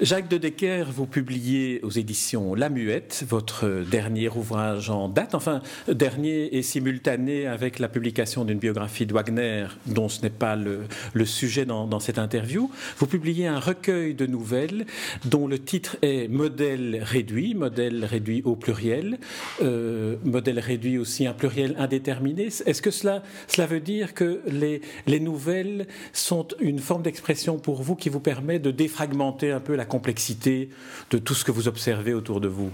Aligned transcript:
Jacques 0.00 0.26
de 0.26 0.38
Decker, 0.38 0.90
vous 0.90 1.06
publiez 1.06 1.80
aux 1.84 1.90
éditions 1.90 2.56
La 2.56 2.68
Muette 2.68 3.24
votre 3.28 3.84
dernier 3.88 4.28
ouvrage 4.28 4.90
en 4.90 5.08
date, 5.08 5.36
enfin 5.36 5.62
dernier 5.86 6.56
et 6.56 6.62
simultané 6.62 7.46
avec 7.46 7.78
la 7.78 7.88
publication 7.88 8.44
d'une 8.44 8.58
biographie 8.58 9.06
de 9.06 9.14
Wagner, 9.14 9.66
dont 9.86 10.08
ce 10.08 10.22
n'est 10.22 10.30
pas 10.30 10.56
le, 10.56 10.86
sujet 11.24 11.64
dans, 11.64 12.00
cette 12.00 12.18
interview. 12.18 12.72
Vous 12.98 13.06
publiez 13.06 13.46
un 13.46 13.60
recueil 13.60 14.14
de 14.14 14.26
nouvelles 14.26 14.84
dont 15.26 15.46
le 15.46 15.60
titre 15.60 15.96
est 16.02 16.26
Modèle 16.26 17.00
réduit, 17.00 17.54
modèle 17.54 18.04
réduit 18.04 18.42
au 18.44 18.56
pluriel, 18.56 19.18
euh, 19.62 20.16
modèle 20.24 20.58
réduit 20.58 20.98
aussi 20.98 21.24
un 21.28 21.34
pluriel 21.34 21.76
indéterminé. 21.78 22.46
Est-ce 22.46 22.82
que 22.82 22.90
cela, 22.90 23.22
cela 23.46 23.68
veut 23.68 23.80
dire 23.80 24.12
que 24.12 24.40
les, 24.48 24.80
les 25.06 25.20
nouvelles 25.20 25.86
sont 26.12 26.48
une 26.58 26.80
forme 26.80 27.02
d'expression 27.02 27.58
pour 27.58 27.80
vous 27.80 27.94
qui 27.94 28.08
vous 28.08 28.20
permet 28.20 28.58
de 28.58 28.72
défragmenter 28.72 29.52
un 29.52 29.60
peu 29.60 29.76
la 29.76 29.84
de 30.00 31.18
tout 31.18 31.34
ce 31.34 31.44
que 31.44 31.52
vous 31.52 31.68
observez 31.68 32.14
autour 32.14 32.40
de 32.40 32.48
vous? 32.48 32.72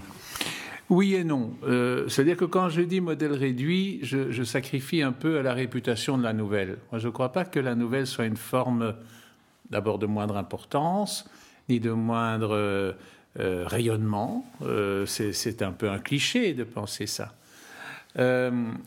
Oui 0.91 1.15
et 1.15 1.23
non. 1.23 1.53
Euh, 1.63 2.09
c'est-à-dire 2.09 2.35
que 2.35 2.43
quand 2.43 2.67
je 2.67 2.81
dis 2.81 2.99
modèle 2.99 3.31
réduit, 3.31 3.99
je, 4.03 4.43
sacrifie 4.43 5.01
un 5.01 5.13
peu 5.13 5.39
à 5.39 5.41
la 5.41 5.53
réputation 5.53 6.17
de 6.17 6.23
la 6.23 6.33
nouvelle. 6.33 6.79
Moi, 6.91 6.99
je 6.99 7.07
ne 7.07 7.13
crois 7.13 7.31
pas 7.31 7.45
que 7.45 7.61
la 7.61 7.75
nouvelle 7.75 8.05
soit 8.05 8.25
une 8.25 8.35
forme 8.35 8.93
d'abord 9.69 9.99
de 9.99 10.05
moindre 10.05 10.35
importance, 10.35 11.29
ni 11.69 11.79
de 11.79 11.91
moindre 11.91 12.51
euh, 12.57 12.93
rayonnement. 13.39 14.45
Euh, 14.63 15.05
c'est 15.05 15.61
un 15.61 15.71
peu 15.71 15.89
un 15.89 15.99
cliché 15.99 16.53
de 16.53 16.65
penser 16.65 17.07
ça. 17.07 17.35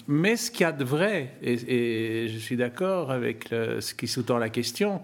mais 0.07 0.37
ce 0.37 0.51
qu'il 0.51 0.61
y 0.61 0.65
a 0.65 0.73
de 0.73 0.85
vrai, 0.85 1.33
et, 1.41 2.29
je 2.29 2.39
suis 2.39 2.59
d'accord 2.59 3.13
avec 3.13 3.49
ce 3.49 3.95
qui 3.95 4.09
sous-tend 4.09 4.37
la 4.37 4.51
question, 4.51 5.01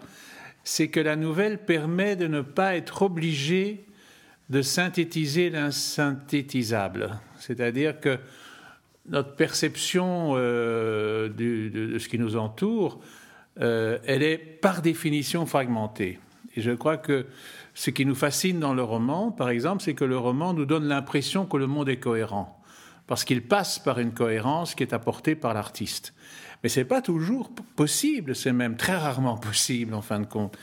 c'est 0.64 0.88
que 0.88 1.00
la 1.00 1.16
nouvelle 1.16 1.64
permet 1.64 2.16
de 2.16 2.26
ne 2.26 2.40
pas 2.40 2.76
être 2.76 3.02
obligé 3.02 3.84
de 4.50 4.62
synthétiser 4.62 5.48
l'insynthétisable. 5.50 7.20
C'est-à-dire 7.38 8.00
que 8.00 8.18
notre 9.08 9.34
perception 9.34 10.32
euh, 10.34 11.28
de, 11.28 11.98
ce 11.98 12.08
qui 12.08 12.18
nous 12.18 12.36
entoure, 12.36 13.00
euh, 13.60 13.98
elle 14.04 14.22
est 14.22 14.38
par 14.38 14.82
définition 14.82 15.46
fragmentée. 15.46 16.18
Et 16.56 16.60
je 16.60 16.72
crois 16.72 16.96
que 16.96 17.26
ce 17.74 17.90
qui 17.90 18.04
nous 18.04 18.14
fascine 18.14 18.58
dans 18.58 18.74
le 18.74 18.82
roman, 18.82 19.30
par 19.30 19.50
exemple, 19.50 19.82
c'est 19.82 19.94
que 19.94 20.04
le 20.04 20.18
roman 20.18 20.52
nous 20.52 20.66
donne 20.66 20.84
l'impression 20.84 21.46
que 21.46 21.56
le 21.56 21.66
monde 21.66 21.88
est 21.88 21.98
cohérent, 21.98 22.60
parce 23.06 23.24
qu'il 23.24 23.42
passe 23.42 23.78
par 23.78 24.00
une 24.00 24.12
cohérence 24.12 24.74
qui 24.74 24.82
est 24.82 24.92
apportée 24.92 25.36
par 25.36 25.54
l'artiste. 25.54 26.12
Mais 26.62 26.68
ce 26.68 26.80
n'est 26.80 26.86
pas 26.86 27.00
toujours 27.00 27.50
possible, 27.76 28.36
c'est 28.36 28.52
même 28.52 28.76
très 28.76 28.96
rarement 28.96 29.36
possible 29.48 29.94
en 29.94 30.02
fin 30.02 30.20
de 30.20 30.26
compte. 30.26 30.56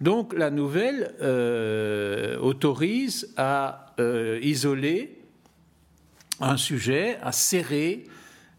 Donc 0.00 0.34
la 0.34 0.50
nouvelle 0.50 1.14
euh, 1.20 2.38
autorise 2.38 3.32
à 3.36 3.94
euh, 3.98 4.38
isoler 4.42 5.18
un 6.40 6.56
sujet, 6.56 7.18
à 7.22 7.32
serrer 7.32 8.04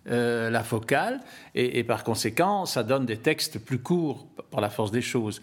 euh, 0.09 0.49
la 0.49 0.63
focale, 0.63 1.21
et, 1.55 1.83
par 1.83 2.03
conséquent, 2.03 2.65
ça 2.65 2.83
donne 2.83 3.05
des 3.05 3.17
textes 3.17 3.59
plus 3.59 3.79
courts 3.79 4.27
par 4.51 4.59
la 4.59 4.69
force 4.69 4.91
des 4.91 5.01
choses. 5.01 5.41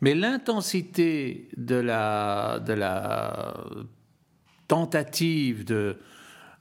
Mais 0.00 0.14
l'intensité 0.14 1.48
de 1.56 1.76
la, 1.76 2.58
de 2.58 2.72
la 2.74 3.54
tentative 4.66 5.64
de, 5.64 5.98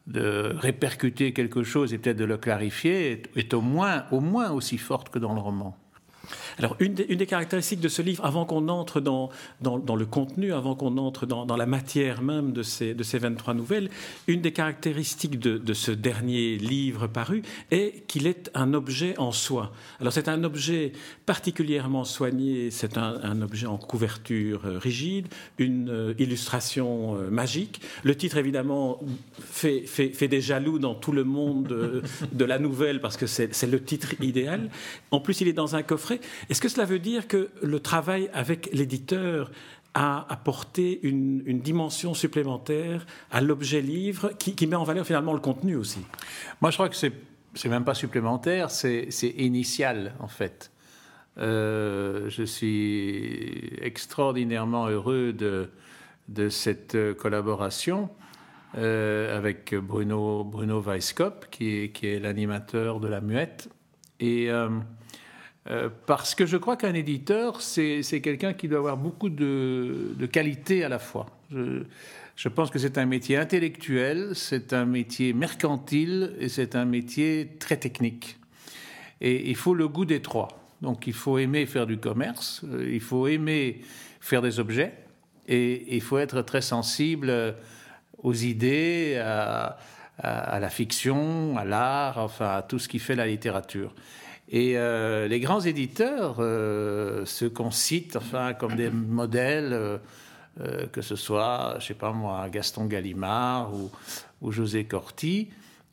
de 0.08 0.56
répercuter 0.58 1.34
quelque 1.34 1.64
chose 1.64 1.94
et 1.94 1.98
peut-être 1.98 2.18
de 2.18 2.26
le 2.26 2.38
clarifier 2.38 3.24
est, 3.36 3.54
au, 3.54 3.62
moins, 3.62 4.06
au 4.12 4.22
moins 4.22 4.52
aussi 4.52 4.78
forte 4.78 5.10
que 5.10 5.20
dans 5.20 5.34
le 5.34 5.42
roman. 5.42 5.78
Alors, 6.58 6.76
une 6.80 6.94
des, 6.94 7.26
caractéristiques 7.26 7.80
de 7.80 7.88
ce 7.88 8.02
livre, 8.02 8.26
avant 8.26 8.46
qu'on 8.46 8.68
entre 8.70 9.00
dans, 9.00 9.30
dans, 9.62 9.96
le 9.96 10.06
contenu, 10.06 10.54
avant 10.54 10.76
qu'on 10.76 10.98
entre 10.98 11.26
dans, 11.26 11.46
la 11.56 11.66
matière 11.66 12.22
même 12.22 12.52
de 12.52 12.64
ces, 12.64 12.94
de 12.94 13.04
ces 13.04 13.20
23 13.20 13.54
nouvelles, 13.54 13.90
une 14.28 14.42
des 14.42 14.52
caractéristiques 14.52 15.40
de, 15.40 15.74
ce 15.74 15.92
dernier 15.92 16.58
livre 16.58 17.08
paru 17.08 17.44
est 17.72 18.06
qu'il 18.08 18.28
est 18.28 18.50
un 18.54 18.74
objet 18.74 19.18
en 19.18 19.32
soi. 19.32 19.72
Alors, 20.00 20.14
c'est 20.14 20.28
un 20.28 20.44
objet 20.44 20.94
particulièrement 21.26 22.04
soigné, 22.04 22.72
c'est 22.72 22.98
un, 22.98 23.42
objet 23.42 23.68
en 23.68 23.78
couverture 23.78 24.62
euh, 24.66 24.78
rigide, 24.78 25.28
une 25.58 25.90
euh, 25.90 26.14
illustration 26.18 27.16
euh, 27.16 27.30
magique. 27.30 27.82
Le 28.04 28.16
titre, 28.16 28.38
évidemment, 28.38 29.00
fait, 29.40 29.82
fait, 29.82 30.28
des 30.28 30.42
jaloux 30.42 30.80
dans 30.80 30.96
tout 30.96 31.12
le 31.12 31.24
monde 31.24 32.04
de 32.32 32.46
la 32.46 32.60
nouvelle 32.60 33.00
parce 33.00 33.18
que 33.18 33.28
c'est 33.28 33.68
le 33.68 33.82
titre 33.82 34.14
idéal. 34.22 34.70
En 35.12 35.20
plus, 35.20 35.42
il 35.42 35.48
est 35.48 35.54
dans 35.54 35.76
un 35.76 35.84
coffret 35.84 36.17
est-ce 36.50 36.62
que 36.62 36.70
cela 36.70 36.86
veut 36.86 37.00
dire 37.00 37.28
que 37.28 37.50
le 37.62 37.80
travail 37.80 38.30
avec 38.34 38.70
l'éditeur 38.74 39.52
a 39.94 40.32
apporté 40.32 41.00
une, 41.04 41.42
dimension 41.60 42.14
supplémentaire 42.14 43.06
à 43.32 43.42
l'objet 43.42 43.82
livre 43.82 44.32
qui, 44.38 44.68
met 44.68 44.76
en 44.76 44.84
valeur 44.84 45.06
finalement 45.06 45.34
le 45.34 45.40
contenu 45.40 45.76
aussi? 45.76 46.00
Moi, 46.62 46.72
je 46.72 46.78
crois 46.78 46.90
que 46.90 46.96
c'est 46.96 47.14
c'est 47.58 47.70
même 47.70 47.84
pas 47.84 47.96
supplémentaire, 47.96 48.70
c'est 48.70 49.10
initial 49.38 50.14
en 50.20 50.28
fait. 50.28 50.72
Euh, 51.38 52.30
je 52.30 52.44
suis 52.44 53.72
extraordinairement 53.82 54.88
heureux 54.88 55.34
de, 55.34 55.70
cette 56.50 56.98
collaboration 57.18 58.10
euh, 58.78 59.38
avec 59.38 59.74
Bruno, 59.76 60.44
Bruno 60.44 60.84
qui 61.52 61.92
est 62.04 62.20
l'animateur 62.20 63.00
de 63.00 63.08
La 63.08 63.22
Muette. 63.22 63.70
Et 64.20 64.50
euh, 64.50 64.70
euh, 65.70 65.90
parce 66.06 66.34
que 66.34 66.46
je 66.46 66.56
crois 66.56 66.78
qu'un 66.78 66.94
éditeur, 66.94 67.62
c'est 67.62 68.22
quelqu'un 68.22 68.54
qui 68.54 68.68
doit 68.68 68.80
avoir 68.80 68.98
beaucoup 68.98 69.30
de, 69.30 70.16
qualités 70.32 70.84
à 70.84 70.90
la 70.90 71.00
fois. 71.00 71.26
Je, 71.52 72.50
pense 72.50 72.70
que 72.70 72.80
c'est 72.80 72.98
un 72.98 73.06
métier 73.06 73.38
intellectuel, 73.38 74.32
c'est 74.34 74.72
un 74.74 74.86
métier 74.86 75.34
mercantile 75.34 76.36
et 76.40 76.48
c'est 76.48 76.76
un 76.76 76.86
métier 76.86 77.50
très 77.60 77.78
technique. 77.78 78.38
Et 79.20 79.50
il 79.50 79.56
faut 79.56 79.74
le 79.74 79.88
goût 79.88 80.06
des 80.06 80.22
trois. 80.22 80.48
Donc 80.82 81.08
il 81.08 81.14
faut 81.14 81.38
aimer 81.38 81.66
faire 81.66 81.88
du 81.88 81.98
commerce, 81.98 82.62
euh, 82.66 82.88
il 82.90 83.02
faut 83.02 83.28
aimer 83.28 83.82
faire 84.22 84.42
des 84.42 84.60
objets 84.60 84.94
et 85.48 85.96
il 85.96 86.02
faut 86.02 86.20
être 86.20 86.42
très 86.44 86.62
sensible 86.62 87.56
aux 88.22 88.34
idées, 88.34 89.16
à 89.18 90.60
la 90.60 90.70
fiction, 90.70 91.58
à 91.58 91.64
l'art, 91.64 92.18
enfin 92.18 92.58
à 92.58 92.62
tout 92.62 92.80
ce 92.80 92.88
qui 92.88 93.00
fait 93.00 93.16
la 93.16 93.26
littérature. 93.26 93.94
Et 94.50 94.78
euh, 94.78 95.28
les 95.28 95.40
grands 95.40 95.60
éditeurs, 95.60 96.38
euh, 96.40 97.26
ceux 97.26 97.50
qu'on 97.50 97.72
cite 97.72 98.16
enfin, 98.16 98.54
comme 98.54 98.76
des 98.76 98.90
modèles, 98.90 99.74
euh, 99.74 100.88
que 100.92 101.02
ce 101.02 101.16
soit, 101.16 101.76
je 101.80 101.88
sais 101.88 101.94
pas 101.94 102.14
moi, 102.14 102.48
Gaston 102.50 102.86
Gallimard 102.86 103.72
ou, 104.42 104.52
José 104.52 104.86
Corti, 104.86 105.50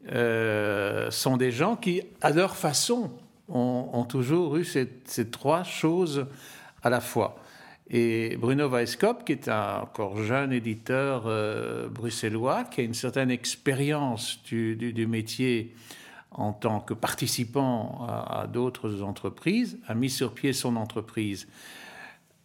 sont 0.07 1.37
des 1.37 1.51
gens 1.51 1.77
qui, 1.77 2.03
à 2.21 2.31
leur 2.31 2.55
façon, 2.55 3.11
ont, 3.49 4.05
toujours 4.05 4.57
eu 4.57 4.65
ces, 4.65 4.89
trois 5.31 5.65
choses 5.65 6.27
à 6.83 6.91
la 6.91 7.01
fois. 7.01 7.37
Et 7.91 8.37
Bruno 8.37 8.69
Weisskopf, 8.69 9.25
qui 9.25 9.33
est 9.33 9.49
un 9.49 9.81
encore 9.83 10.23
jeune 10.23 10.53
éditeur 10.53 11.25
bruxellois, 11.91 12.65
qui 12.65 12.83
a 12.83 12.85
une 12.85 12.95
certaine 12.95 13.31
expérience 13.31 14.43
du 14.45 15.07
métier 15.09 15.75
en 16.35 16.53
tant 16.53 16.81
que 16.81 16.95
participant 16.95 18.07
à, 18.09 18.47
d'autres 18.47 19.03
entreprises, 19.03 19.79
a 19.87 19.95
mis 19.95 20.11
sur 20.11 20.35
pied 20.35 20.53
son 20.53 20.77
entreprise 20.77 21.49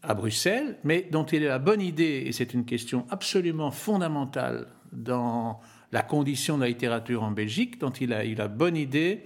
à 0.03 0.13
Bruxelles, 0.13 0.77
mais 0.83 1.07
dont 1.11 1.25
il 1.25 1.45
a 1.45 1.49
la 1.49 1.59
bonne 1.59 1.81
idée, 1.81 2.23
et 2.25 2.31
c'est 2.31 2.53
une 2.53 2.65
question 2.65 3.05
absolument 3.09 3.71
fondamentale 3.71 4.67
dans 4.91 5.59
la 5.91 6.03
condition 6.03 6.57
de 6.57 6.63
la 6.63 6.69
littérature 6.69 7.23
en 7.23 7.31
Belgique, 7.31 7.79
dont 7.79 7.89
il 7.89 8.13
a 8.13 8.23
eu 8.23 8.35
la 8.35 8.47
bonne 8.47 8.77
idée 8.77 9.23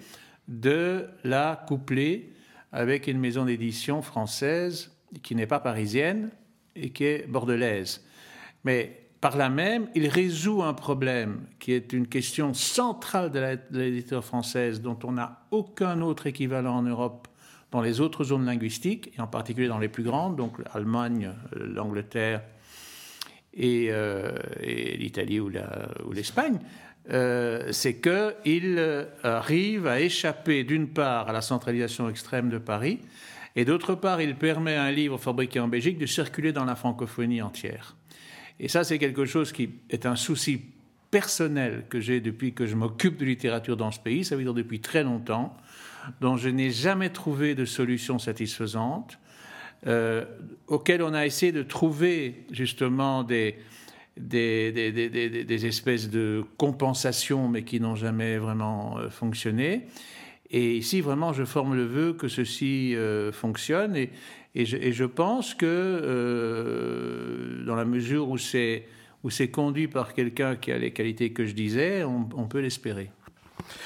de 0.47 1.07
la 1.23 1.63
coupler 1.67 2.33
avec 2.71 3.07
une 3.07 3.19
maison 3.19 3.45
d'édition 3.45 4.01
française 4.01 4.91
qui 5.21 5.35
n'est 5.35 5.45
pas 5.45 5.59
parisienne 5.59 6.31
et 6.75 6.89
qui 6.89 7.03
est 7.03 7.27
bordelaise. 7.27 8.03
Mais 8.63 9.02
par 9.23 9.37
là 9.37 9.47
même, 9.47 9.87
il 9.95 10.09
résout 10.09 10.63
un 10.63 10.73
problème 10.73 11.45
qui 11.57 11.71
est 11.71 11.93
une 11.93 12.07
question 12.07 12.53
centrale 12.53 13.31
de 13.31 13.79
l'éditeur 13.79 14.21
française 14.21 14.81
dont 14.81 14.99
on 15.05 15.13
n'a 15.13 15.45
aucun 15.49 16.01
autre 16.01 16.27
équivalent 16.27 16.75
en 16.75 16.81
Europe 16.81 17.29
dans 17.71 17.81
les 17.81 18.01
autres 18.01 18.25
zones 18.25 18.45
linguistiques, 18.45 19.13
et 19.17 19.21
en 19.21 19.27
particulier 19.27 19.69
dans 19.69 19.79
les 19.79 19.87
plus 19.87 20.03
grandes, 20.03 20.35
donc 20.35 20.57
l'Allemagne, 20.59 21.31
l'Angleterre 21.55 22.41
et, 23.53 23.87
euh, 23.91 24.33
l'Italie 24.61 25.39
ou 25.39 25.49
l'Espagne, 26.11 26.59
euh, 27.09 27.69
c'est 27.71 28.01
qu'il 28.01 28.75
euh, 28.77 29.05
arrive 29.23 29.87
à 29.87 30.01
échapper 30.01 30.65
d'une 30.65 30.89
part 30.89 31.29
à 31.29 31.31
la 31.31 31.41
centralisation 31.41 32.09
extrême 32.09 32.49
de 32.49 32.57
Paris, 32.57 32.99
et 33.55 33.63
d'autre 33.63 33.95
part, 33.95 34.19
il 34.19 34.35
permet 34.35 34.75
à 34.75 34.83
un 34.83 34.91
livre 34.91 35.17
fabriqué 35.17 35.61
en 35.61 35.69
Belgique 35.69 35.97
de 35.97 36.07
circuler 36.07 36.51
dans 36.51 36.65
la 36.65 36.75
francophonie 36.75 37.41
entière. 37.41 37.95
Et 38.59 38.67
ça, 38.67 38.83
c'est 38.83 38.99
quelque 38.99 39.25
chose 39.25 39.51
qui 39.51 39.69
est 39.89 40.05
un 40.05 40.15
souci 40.15 40.61
personnel 41.11 41.85
que 41.89 41.99
j'ai 41.99 42.21
depuis 42.21 42.53
que 42.53 42.65
je 42.65 42.75
m'occupe 42.75 43.17
de 43.17 43.25
littérature 43.25 43.77
dans 43.77 43.91
ce 43.91 43.99
pays, 43.99 44.25
ça 44.25 44.35
veut 44.35 44.43
dire 44.43 44.53
depuis 44.53 44.79
très 44.79 45.03
longtemps, 45.03 45.55
dont 46.21 46.37
je 46.37 46.49
n'ai 46.49 46.71
jamais 46.71 47.09
trouvé 47.09 47.55
de 47.55 47.65
solution 47.65 48.19
satisfaisante, 48.19 49.19
euh, 49.85 50.25
auquel 50.67 51.03
on 51.03 51.13
a 51.13 51.25
essayé 51.25 51.51
de 51.51 51.61
trouver 51.61 52.45
justement 52.51 53.23
des, 53.23 53.57
des, 54.17 55.65
espèces 55.65 56.09
de 56.09 56.43
compensations, 56.57 57.47
mais 57.47 57.63
qui 57.63 57.79
n'ont 57.79 57.95
jamais 57.95 58.37
vraiment 58.37 58.97
euh, 58.97 59.09
fonctionné. 59.09 59.87
Et 60.49 60.77
ici, 60.77 61.01
vraiment, 61.01 61.33
je 61.33 61.45
forme 61.45 61.75
le 61.75 61.85
vœu 61.85 62.13
que 62.13 62.27
ceci 62.27 62.95
euh, 62.95 63.31
fonctionne. 63.31 64.07
Et, 64.55 64.65
je, 64.65 65.03
pense 65.05 65.55
que, 65.55 65.65
euh, 65.65 67.63
dans 67.65 67.75
la 67.75 67.85
mesure 67.85 68.29
où 68.29 68.37
c'est, 68.37 68.85
où 69.23 69.31
c'est 69.31 69.49
conduit 69.49 69.87
par 69.87 70.13
quelqu'un 70.13 70.55
qui 70.55 70.71
a 70.71 70.77
les 70.77 70.91
qualités 70.91 71.31
que 71.31 71.45
je 71.45 71.53
disais, 71.53 72.03
on 72.03 72.47
peut 72.47 72.59
l'espérer. 72.59 73.09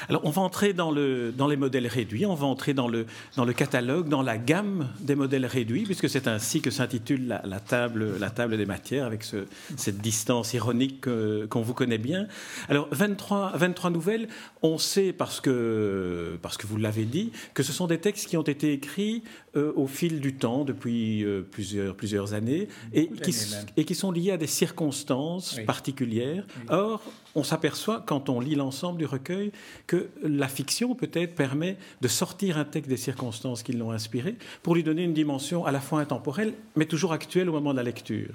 Alors, 0.10 0.22
on 0.26 0.30
va 0.30 0.42
entrer 0.42 0.74
dans, 0.74 0.92
le, 0.92 1.32
dans, 1.32 1.48
les 1.48 1.58
modèles 1.58 1.88
réduits, 1.88 2.26
on 2.26 2.36
va 2.36 2.46
entrer 2.46 2.74
dans 2.74 2.88
le, 2.88 3.06
dans 3.36 3.46
le 3.46 3.54
catalogue, 3.54 4.08
dans 4.08 4.22
la 4.22 4.38
gamme 4.38 4.90
des 5.00 5.16
modèles 5.16 5.46
réduits, 5.46 5.84
puisque 5.84 6.10
c'est 6.10 6.28
ainsi 6.28 6.62
que 6.62 6.72
s'intitule 6.72 7.28
la, 7.28 7.60
table, 7.60 8.18
la 8.20 8.30
table 8.30 8.58
des 8.58 8.66
matières, 8.66 9.06
avec 9.06 9.24
ce, 9.24 9.46
cette 9.76 10.00
distance 10.00 10.54
ironique 10.54 11.06
qu'on 11.50 11.62
vous 11.62 11.74
connaît 11.74 11.98
bien. 11.98 12.28
Alors, 12.70 12.88
23, 12.92 13.54
23 13.56 13.90
nouvelles, 13.90 14.28
on 14.62 14.78
sait, 14.78 15.14
parce 15.14 15.42
que, 15.42 16.38
parce 16.42 16.58
que 16.58 16.68
vous 16.68 16.78
l'avez 16.78 17.06
dit, 17.06 17.32
que 17.54 17.64
ce 17.64 17.74
sont 17.74 17.88
des 17.88 18.00
textes 18.00 18.28
qui 18.28 18.38
ont 18.38 18.44
été 18.44 18.74
écrits 18.74 19.24
euh, 19.56 19.74
au 19.76 19.88
fil 19.88 20.20
du 20.20 20.36
temps, 20.36 20.64
depuis 20.64 21.24
euh, 21.24 21.42
plusieurs, 21.42 21.96
plusieurs 21.96 22.34
années, 22.34 22.68
et 22.94 23.10
qui, 23.10 23.36
et 23.76 23.86
qui, 23.86 23.96
sont 23.96 24.12
liés 24.12 24.32
à 24.32 24.38
des 24.38 24.48
circonstances 24.48 25.60
particulières. 25.66 26.46
Or, 26.70 27.02
on 27.38 27.44
s'aperçoit, 27.44 28.04
quand 28.06 28.30
on 28.30 28.40
lit 28.40 28.56
l'ensemble 28.56 28.98
du 28.98 29.06
recueil, 29.06 29.52
que 29.86 30.10
la 30.24 30.48
fiction 30.48 30.96
peut-être 30.96 31.36
permet 31.36 31.78
de 32.02 32.08
sortir 32.08 32.58
un 32.58 32.66
texte 32.66 32.90
des 32.90 32.98
circonstances 32.98 33.62
qui 33.62 33.74
l'ont 33.74 33.92
inspiré 33.92 34.36
pour 34.64 34.74
lui 34.74 34.84
donner 34.84 35.04
une 35.04 35.14
dimension 35.14 35.64
à 35.64 35.72
la 35.72 35.80
fois 35.80 36.02
intemporelle, 36.02 36.54
mais 36.76 36.86
toujours 36.86 37.14
actuelle 37.14 37.48
au 37.48 37.52
moment 37.52 37.72
de 37.74 37.78
la 37.78 37.84
lecture. 37.84 38.34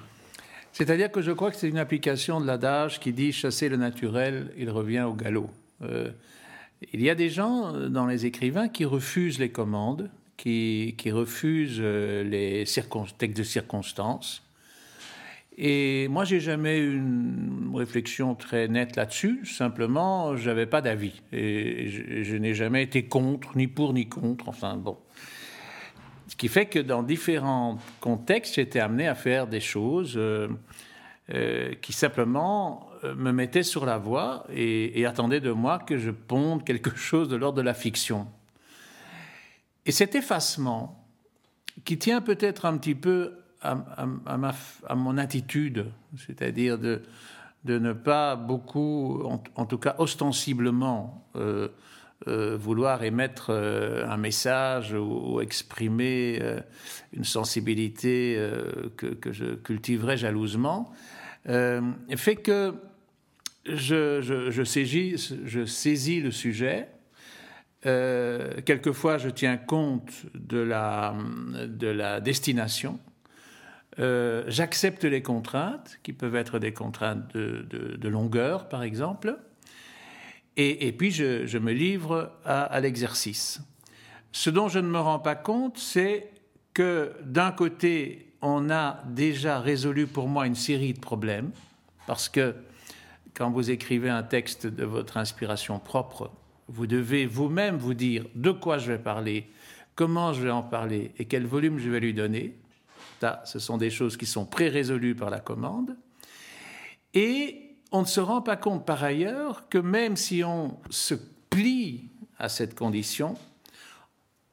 C'est-à-dire 0.71 1.11
que 1.11 1.21
je 1.21 1.31
crois 1.31 1.51
que 1.51 1.57
c'est 1.57 1.67
une 1.67 1.77
application 1.77 2.39
de 2.39 2.47
l'adage 2.47 3.01
qui 3.01 3.11
dit 3.11 3.33
chasser 3.33 3.67
le 3.67 3.75
naturel, 3.75 4.51
il 4.57 4.69
revient 4.69 5.01
au 5.01 5.13
galop. 5.13 5.49
Euh, 5.81 6.09
il 6.93 7.01
y 7.01 7.09
a 7.09 7.15
des 7.15 7.29
gens 7.29 7.75
euh, 7.75 7.89
dans 7.89 8.07
les 8.07 8.25
écrivains 8.25 8.69
qui 8.69 8.85
refusent 8.85 9.37
les 9.37 9.49
commandes, 9.49 10.09
qui, 10.37 10.95
qui 10.97 11.11
refusent 11.11 11.77
euh, 11.79 12.23
les 12.23 12.63
textes 13.17 13.37
de 13.37 13.43
circonstances, 13.43 14.43
et 15.57 16.07
moi, 16.07 16.25
j'ai 16.25 16.39
jamais 16.39 16.79
eu 16.79 16.95
une 16.95 17.71
réflexion 17.75 18.33
très 18.33 18.67
nette 18.67 18.95
là-dessus. 18.95 19.45
Simplement, 19.45 20.35
je 20.35 20.49
n'avais 20.49 20.65
pas 20.65 20.81
d'avis. 20.81 21.21
Et 21.31 21.89
je, 22.23 22.35
n'ai 22.37 22.55
jamais 22.55 22.81
été 22.81 23.05
contre, 23.05 23.55
ni 23.55 23.67
pour, 23.67 23.93
ni 23.93 24.09
contre. 24.09 24.49
Enfin, 24.49 24.77
bon. 24.77 24.97
Ce 26.27 26.35
qui 26.35 26.47
fait 26.47 26.65
que 26.65 26.79
dans 26.79 27.03
différents 27.03 27.77
contextes, 27.99 28.55
j'étais 28.55 28.79
amené 28.79 29.07
à 29.07 29.13
faire 29.13 29.45
des 29.45 29.59
choses 29.59 30.13
euh, 30.15 30.47
euh, 31.31 31.73
qui 31.81 31.93
simplement 31.93 32.89
euh, 33.03 33.13
me 33.13 33.31
mettaient 33.31 33.61
sur 33.61 33.85
la 33.85 33.99
voie 33.99 34.47
et, 34.51 34.99
et 34.99 35.05
attendaient 35.05 35.41
de 35.41 35.51
moi 35.51 35.77
que 35.77 35.99
je 35.99 36.09
ponde 36.09 36.63
quelque 36.63 36.95
chose 36.95 37.29
de 37.29 37.35
l'ordre 37.35 37.57
de 37.57 37.61
la 37.61 37.75
fiction. 37.75 38.27
Et 39.85 39.91
cet 39.91 40.15
effacement, 40.15 41.05
qui 41.85 41.99
tient 41.99 42.21
peut-être 42.21 42.65
un 42.65 42.77
petit 42.77 42.95
peu 42.95 43.42
à, 43.63 44.95
mon 44.95 45.17
attitude, 45.17 45.85
c'est-à-dire 46.17 46.77
de, 46.77 47.01
de, 47.63 47.79
ne 47.79 47.93
pas 47.93 48.35
beaucoup, 48.35 49.23
en, 49.55 49.65
tout 49.65 49.77
cas 49.77 49.95
ostensiblement, 49.97 51.25
euh, 51.35 51.69
euh, 52.27 52.55
vouloir 52.57 53.03
émettre 53.03 53.47
euh, 53.49 54.07
un 54.07 54.17
message 54.17 54.93
ou, 54.93 55.41
exprimer 55.41 56.41
une 57.13 57.23
sensibilité 57.23 58.37
que, 58.97 59.17
je 59.31 59.55
cultiverais 59.55 60.17
jalousement, 60.17 60.91
fait 61.45 62.35
que 62.35 62.75
je, 63.65 64.63
saisis, 64.65 66.19
le 66.21 66.31
sujet. 66.31 66.89
quelquefois, 67.81 69.17
je 69.17 69.29
tiens 69.29 69.57
compte 69.57 70.25
de 70.33 70.59
la 70.59 72.21
destination 72.21 72.99
euh, 73.99 74.43
j'accepte 74.47 75.03
les 75.03 75.21
contraintes, 75.21 75.99
qui 76.03 76.13
peuvent 76.13 76.35
être 76.35 76.59
des 76.59 76.73
contraintes 76.73 77.35
de, 77.35 78.07
longueur, 78.07 78.67
par 78.67 78.83
exemple, 78.83 79.37
et, 80.55 80.91
puis 80.91 81.11
je, 81.11 81.57
me 81.57 81.71
livre 81.71 82.31
à, 82.45 82.79
l'exercice. 82.79 83.61
Ce 84.31 84.49
dont 84.49 84.67
je 84.67 84.79
ne 84.79 84.87
me 84.87 84.99
rends 84.99 85.19
pas 85.19 85.35
compte, 85.35 85.77
c'est 85.77 86.31
que 86.73 87.13
d'un 87.23 87.51
côté, 87.51 88.33
on 88.41 88.69
a 88.69 89.03
déjà 89.07 89.59
résolu 89.59 90.05
pour 90.05 90.27
moi 90.27 90.45
une 90.45 90.55
série 90.55 90.93
de 90.93 90.99
problèmes, 90.99 91.51
parce 92.05 92.29
que 92.29 92.55
quand 93.33 93.49
vous 93.49 93.71
écrivez 93.71 94.09
un 94.09 94.23
texte 94.23 94.67
de 94.67 94.85
votre 94.85 95.17
inspiration 95.17 95.79
propre, 95.79 96.31
vous 96.67 96.87
devez 96.87 97.25
vous-même 97.25 97.77
vous 97.77 97.93
dire 97.93 98.25
de 98.35 98.51
quoi 98.51 98.77
je 98.77 98.91
vais 98.91 98.99
parler, 98.99 99.49
comment 99.95 100.33
je 100.33 100.43
vais 100.43 100.51
en 100.51 100.63
parler 100.63 101.11
et 101.17 101.25
quel 101.25 101.45
volume 101.45 101.79
je 101.79 101.89
vais 101.89 101.99
lui 101.99 102.13
donner 102.13 102.55
ce 103.45 103.59
sont 103.59 103.77
des 103.77 103.89
choses 103.89 104.17
qui 104.17 104.25
sont 104.25 104.45
pré-résolues 104.45 105.15
par 105.15 105.29
la 105.29 105.39
commande. 105.39 105.95
Et 107.13 107.77
on 107.91 108.01
ne 108.01 108.07
se 108.07 108.19
rend 108.19 108.41
pas 108.41 108.57
compte 108.57 108.85
par 108.85 109.03
ailleurs 109.03 109.69
que 109.69 109.77
même 109.77 110.15
si 110.15 110.43
on 110.43 110.77
se 110.89 111.15
plie 111.49 112.09
à 112.39 112.49
cette 112.49 112.75
condition, 112.75 113.35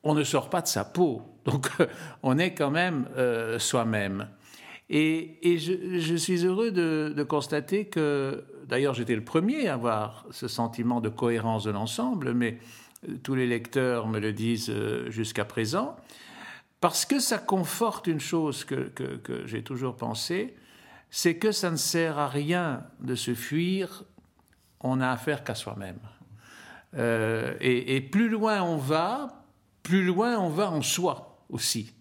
on 0.03 0.15
ne 0.15 0.25
sort 0.25 0.51
pas 0.51 0.63
de 0.63 0.69
sa 0.69 0.85
peau. 0.85 1.23
Donc 1.45 1.71
on 2.23 2.39
est 2.39 2.55
quand 2.55 2.71
même 2.71 3.09
euh, 3.17 3.59
soi-même. 3.59 4.29
Et, 4.93 5.39
je, 5.59 6.17
suis 6.17 6.45
heureux 6.45 6.73
de, 6.73 7.23
constater 7.23 7.85
que, 7.85 8.45
d'ailleurs 8.67 8.93
j'étais 8.95 9.15
le 9.15 9.25
premier 9.25 9.69
à 9.69 9.75
avoir 9.75 10.27
ce 10.33 10.49
sentiment 10.49 11.01
de 11.01 11.09
cohérence 11.09 11.63
de 11.63 11.71
l'ensemble, 11.71 12.35
mais 12.35 12.59
euh, 13.09 13.15
tous 13.23 13.37
les 13.37 13.47
lecteurs 13.47 14.09
me 14.09 14.19
le 14.19 14.33
disent 14.33 14.69
euh, 14.69 15.09
jusqu'à 15.09 15.45
présent, 15.45 15.97
parce 16.81 17.05
que 17.05 17.21
ça 17.21 17.39
conforte 17.39 18.07
une 18.07 18.21
chose 18.21 18.65
que, 18.65 18.91
j'ai 19.45 19.63
toujours 19.63 19.97
pensé, 19.97 20.55
c'est 21.11 21.37
que 21.37 21.53
ça 21.53 21.71
ne 21.71 21.77
sert 21.77 22.19
à 22.19 22.29
rien 22.29 22.85
de 23.01 23.15
se 23.15 23.35
fuir, 23.35 24.05
on 24.81 24.97
n'a 24.97 25.13
affaire 25.13 25.45
qu'à 25.45 25.55
soi-même. 25.55 25.99
Euh, 26.97 27.55
et, 27.61 28.01
plus 28.01 28.29
loin 28.29 28.63
on 28.63 28.77
va, 28.77 29.45
plus 29.83 30.05
loin 30.05 30.39
on 30.39 30.49
va 30.49 30.71
en 30.71 30.83
soi 30.83 31.45
aussi. 31.51 31.95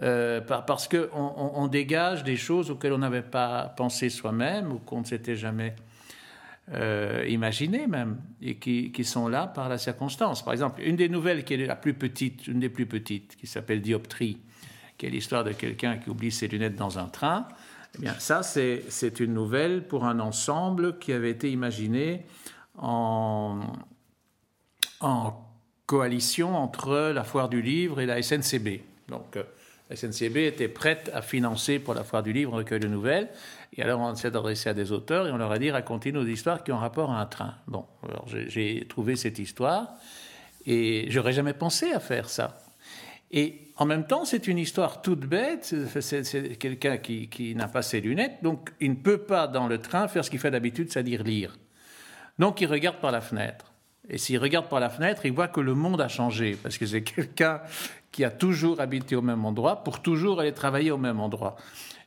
Euh, 0.00 0.40
parce 0.40 0.86
qu'on 0.86 1.08
on, 1.12 1.66
dégage 1.66 2.22
des 2.22 2.36
choses 2.36 2.70
auxquelles 2.70 2.92
on 2.92 2.98
n'avait 2.98 3.22
pas 3.22 3.74
pensé 3.76 4.10
soi-même 4.10 4.72
ou 4.72 4.78
qu'on 4.78 5.00
ne 5.00 5.04
s'était 5.04 5.34
jamais 5.34 5.74
euh, 6.74 7.24
imaginées 7.28 7.86
même, 7.86 8.18
et 8.42 8.56
qui, 8.56 9.04
sont 9.04 9.28
là 9.28 9.46
par 9.46 9.68
la 9.68 9.78
circonstance. 9.78 10.44
Par 10.44 10.52
exemple, 10.52 10.82
une 10.82 10.96
des 10.96 11.08
nouvelles 11.08 11.44
qui 11.44 11.54
est 11.54 11.66
la 11.66 11.76
plus 11.76 11.94
petite, 11.94 12.46
une 12.46 12.60
des 12.60 12.68
plus 12.68 12.86
petites, 12.86 13.36
qui 13.36 13.46
s'appelle 13.46 13.80
Dioptrie, 13.80 14.38
qui 14.98 15.06
est 15.06 15.10
l'histoire 15.10 15.44
de 15.44 15.52
quelqu'un 15.52 15.96
qui 15.96 16.10
oublie 16.10 16.30
ses 16.30 16.48
lunettes 16.48 16.76
dans 16.76 16.98
un 16.98 17.06
train. 17.06 17.48
Eh 17.96 18.02
bien, 18.02 18.14
ça, 18.18 18.42
c'est 18.42 19.20
une 19.20 19.32
nouvelle 19.32 19.86
pour 19.86 20.04
un 20.04 20.20
ensemble 20.20 20.98
qui 20.98 21.12
avait 21.12 21.30
été 21.30 21.50
imaginé 21.50 22.26
en, 22.76 23.60
en 25.00 25.32
coalition 25.86 26.54
entre 26.54 27.12
la 27.14 27.24
Foire 27.24 27.48
du 27.48 27.62
Livre 27.62 28.00
et 28.00 28.06
la 28.06 28.22
SNCB. 28.22 28.82
Donc, 29.08 29.36
euh, 29.36 29.42
SNCB 29.94 30.36
était 30.38 30.68
prête 30.68 31.10
à 31.14 31.22
financer 31.22 31.78
pour 31.78 31.94
la 31.94 32.04
Foire 32.04 32.22
du 32.22 32.32
Livre 32.32 32.54
un 32.54 32.58
recueil 32.58 32.80
de 32.80 32.88
nouvelles. 32.88 33.28
Et 33.76 33.82
alors, 33.82 34.00
on 34.00 34.14
s'est 34.14 34.28
adressé 34.28 34.68
à 34.68 34.74
des 34.74 34.92
auteurs 34.92 35.26
et 35.26 35.30
on 35.30 35.36
leur 35.36 35.50
a 35.50 35.58
dit 35.58 35.70
racontez 35.70 36.12
nos 36.12 36.26
histoires 36.26 36.62
qui 36.62 36.72
ont 36.72 36.78
rapport 36.78 37.10
à 37.10 37.20
un 37.20 37.26
train. 37.26 37.54
Bon, 37.66 37.86
alors 38.02 38.26
j'ai 38.28 38.86
trouvé 38.88 39.16
cette 39.16 39.38
histoire 39.38 39.94
et 40.66 41.06
j'aurais 41.08 41.32
jamais 41.32 41.54
pensé 41.54 41.90
à 41.92 42.00
faire 42.00 42.28
ça. 42.28 42.58
Et 43.30 43.72
en 43.76 43.86
même 43.86 44.06
temps, 44.06 44.24
c'est 44.24 44.46
une 44.46 44.58
histoire 44.58 45.02
toute 45.02 45.20
bête. 45.20 45.74
C'est 46.00 46.58
quelqu'un 46.58 46.98
qui, 46.98 47.28
qui 47.28 47.54
n'a 47.54 47.68
pas 47.68 47.82
ses 47.82 48.00
lunettes, 48.00 48.42
donc 48.42 48.70
il 48.80 48.90
ne 48.90 48.96
peut 48.96 49.18
pas 49.18 49.46
dans 49.46 49.66
le 49.66 49.78
train 49.78 50.08
faire 50.08 50.24
ce 50.24 50.30
qu'il 50.30 50.38
fait 50.38 50.50
d'habitude, 50.50 50.90
c'est-à-dire 50.90 51.22
lire. 51.22 51.58
Donc 52.38 52.60
il 52.60 52.66
regarde 52.66 52.98
par 53.00 53.12
la 53.12 53.20
fenêtre. 53.20 53.72
Et 54.10 54.16
s'il 54.16 54.38
regarde 54.38 54.68
par 54.68 54.80
la 54.80 54.88
fenêtre, 54.88 55.26
il 55.26 55.32
voit 55.32 55.48
que 55.48 55.60
le 55.60 55.74
monde 55.74 56.00
a 56.00 56.08
changé, 56.08 56.56
parce 56.62 56.78
que 56.78 56.86
c'est 56.86 57.02
quelqu'un 57.02 57.60
qui 58.12 58.24
a 58.24 58.30
toujours 58.30 58.80
habité 58.80 59.16
au 59.16 59.22
même 59.22 59.44
endroit 59.44 59.84
pour 59.84 60.00
toujours 60.00 60.40
aller 60.40 60.52
travailler 60.52 60.90
au 60.90 60.98
même 60.98 61.20
endroit. 61.20 61.56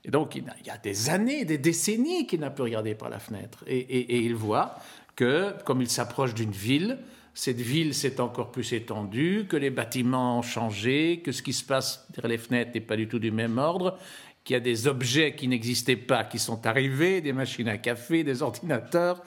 Et 0.03 0.11
donc, 0.11 0.35
il 0.35 0.43
y 0.65 0.69
a 0.69 0.77
des 0.77 1.09
années, 1.09 1.45
des 1.45 1.57
décennies 1.57 2.25
qu'il 2.25 2.39
n'a 2.39 2.49
plus 2.49 2.63
regardé 2.63 2.95
par 2.95 3.09
la 3.09 3.19
fenêtre. 3.19 3.63
Et, 3.67 4.25
il 4.25 4.35
voit 4.35 4.75
que, 5.15 5.53
comme 5.63 5.81
il 5.81 5.89
s'approche 5.89 6.33
d'une 6.33 6.51
ville, 6.51 6.97
cette 7.33 7.61
ville 7.61 7.93
s'est 7.93 8.19
encore 8.19 8.51
plus 8.51 8.73
étendue, 8.73 9.45
que 9.47 9.57
les 9.57 9.69
bâtiments 9.69 10.39
ont 10.39 10.41
changé, 10.41 11.21
que 11.23 11.31
ce 11.31 11.43
qui 11.43 11.53
se 11.53 11.63
passe 11.63 12.07
derrière 12.13 12.31
les 12.31 12.37
fenêtres 12.37 12.71
n'est 12.73 12.81
pas 12.81 12.97
du 12.97 13.07
tout 13.07 13.19
du 13.19 13.31
même 13.31 13.57
ordre. 13.57 13.97
qu'il 14.43 14.55
y 14.55 14.57
a 14.57 14.59
des 14.59 14.87
objets 14.87 15.35
qui 15.35 15.47
n'existaient 15.47 15.95
pas 15.95 16.23
qui 16.23 16.39
sont 16.39 16.65
arrivés, 16.65 17.21
des 17.21 17.31
machines 17.31 17.67
à 17.67 17.77
café, 17.77 18.23
des 18.23 18.41
ordinateurs, 18.41 19.21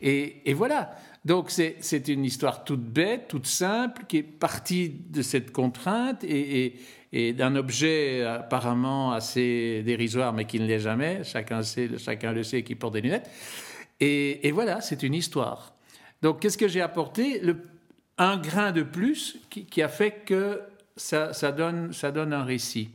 et, 0.00 0.54
voilà. 0.54 0.96
Donc 1.24 1.50
c'est 1.50 2.08
une 2.08 2.24
histoire 2.24 2.64
toute 2.64 2.82
bête, 2.82 3.28
toute 3.28 3.46
simple, 3.46 4.04
qui 4.08 4.18
est 4.18 4.22
partie 4.22 4.88
de 4.88 5.22
cette 5.22 5.52
contrainte 5.52 6.24
et, 6.24 6.74
d'un 7.12 7.56
objet 7.56 8.22
apparemment 8.22 9.12
assez 9.12 9.82
dérisoire, 9.82 10.32
mais 10.32 10.44
qui 10.44 10.60
ne 10.60 10.66
l'est 10.66 10.78
jamais. 10.78 11.24
Chacun, 11.24 11.62
sait, 11.62 11.96
chacun 11.98 12.32
le 12.32 12.42
sait 12.42 12.62
qui 12.62 12.74
porte 12.74 12.94
des 12.94 13.00
lunettes. 13.00 13.30
Et, 14.00 14.50
voilà, 14.52 14.80
c'est 14.80 15.02
une 15.02 15.14
histoire. 15.14 15.74
Donc 16.22 16.40
qu'est-ce 16.40 16.58
que 16.58 16.68
j'ai 16.68 16.80
apporté? 16.80 17.40
Le, 17.40 17.62
Un 18.18 18.36
grain 18.36 18.72
de 18.72 18.82
plus 18.82 19.38
qui, 19.48 19.82
a 19.82 19.88
fait 19.88 20.22
que 20.24 20.60
ça, 20.96 21.32
donne, 21.52 21.92
ça 21.92 22.10
donne 22.10 22.32
un 22.32 22.44
récit. 22.44 22.90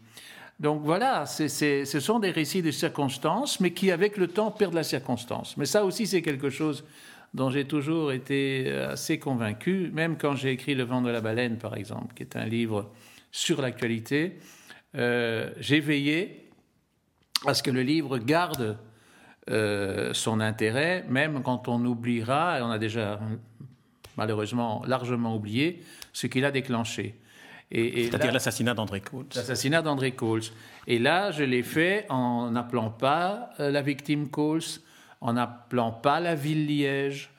Donc 0.60 0.82
voilà, 0.84 1.26
ce 1.26 2.00
sont 2.00 2.20
des 2.20 2.32
récits 2.32 2.62
de 2.62 2.72
circonstances, 2.72 3.60
mais 3.60 3.72
qui 3.72 3.92
avec 3.92 4.18
le 4.18 4.28
temps 4.28 4.52
perdent 4.52 4.76
la 4.76 4.84
circonstance. 4.84 5.58
Mais 5.58 5.66
ça 5.66 5.84
aussi, 5.84 6.08
c'est 6.08 6.22
quelque 6.22 6.50
chose 6.50 6.86
dont 7.34 7.50
j'ai 7.50 7.66
toujours 7.66 8.12
été 8.12 8.72
assez 8.72 9.20
convaincu, 9.20 9.90
même 9.94 10.18
quand 10.18 10.36
j'ai 10.36 10.52
écrit 10.52 10.76
Le 10.76 10.84
vent 10.84 11.02
de 11.02 11.10
la 11.10 11.22
baleine, 11.22 11.58
par 11.58 11.76
exemple, 11.76 12.14
qui 12.14 12.24
est 12.24 12.36
un 12.36 12.46
livre 12.46 12.92
sur 13.32 13.62
l'actualité. 13.62 14.38
Euh, 14.96 15.50
j'ai 15.60 15.80
veillé 15.80 16.50
à 17.46 17.54
ce 17.54 17.64
que 17.64 17.72
le 17.72 17.82
livre 17.82 18.20
garde 18.20 18.78
euh, 19.50 20.14
son 20.14 20.40
intérêt, 20.40 21.04
même 21.10 21.42
quand 21.44 21.68
on 21.68 21.84
oubliera, 21.84 22.60
et 22.60 22.62
on 22.62 22.70
a 22.70 22.80
déjà 22.80 23.20
malheureusement 24.16 24.84
largement 24.86 25.36
oublié, 25.36 25.82
ce 26.14 26.28
qu'il 26.28 26.46
a 26.46 26.52
déclenché. 26.52 27.16
C'est-à-dire 27.72 28.32
l'assassinat 28.32 28.76
d'André 28.76 29.02
Coles. 29.02 29.26
L'assassinat 29.36 29.82
d'André 29.82 30.12
Coles. 30.12 30.44
Et 30.86 31.00
là, 31.00 31.32
je 31.32 31.44
l'ai 31.44 31.64
fait 31.64 32.06
en 32.10 32.52
n'appelant 32.52 32.92
pas 32.92 33.50
euh, 33.60 33.72
la 33.72 33.82
victime 33.82 34.30
Coles, 34.30 34.62
en 35.24 35.34
n'appelant 35.34 35.92
pas 35.92 36.20
la 36.20 36.36
ville 36.36 36.68
Liège. 36.68 37.33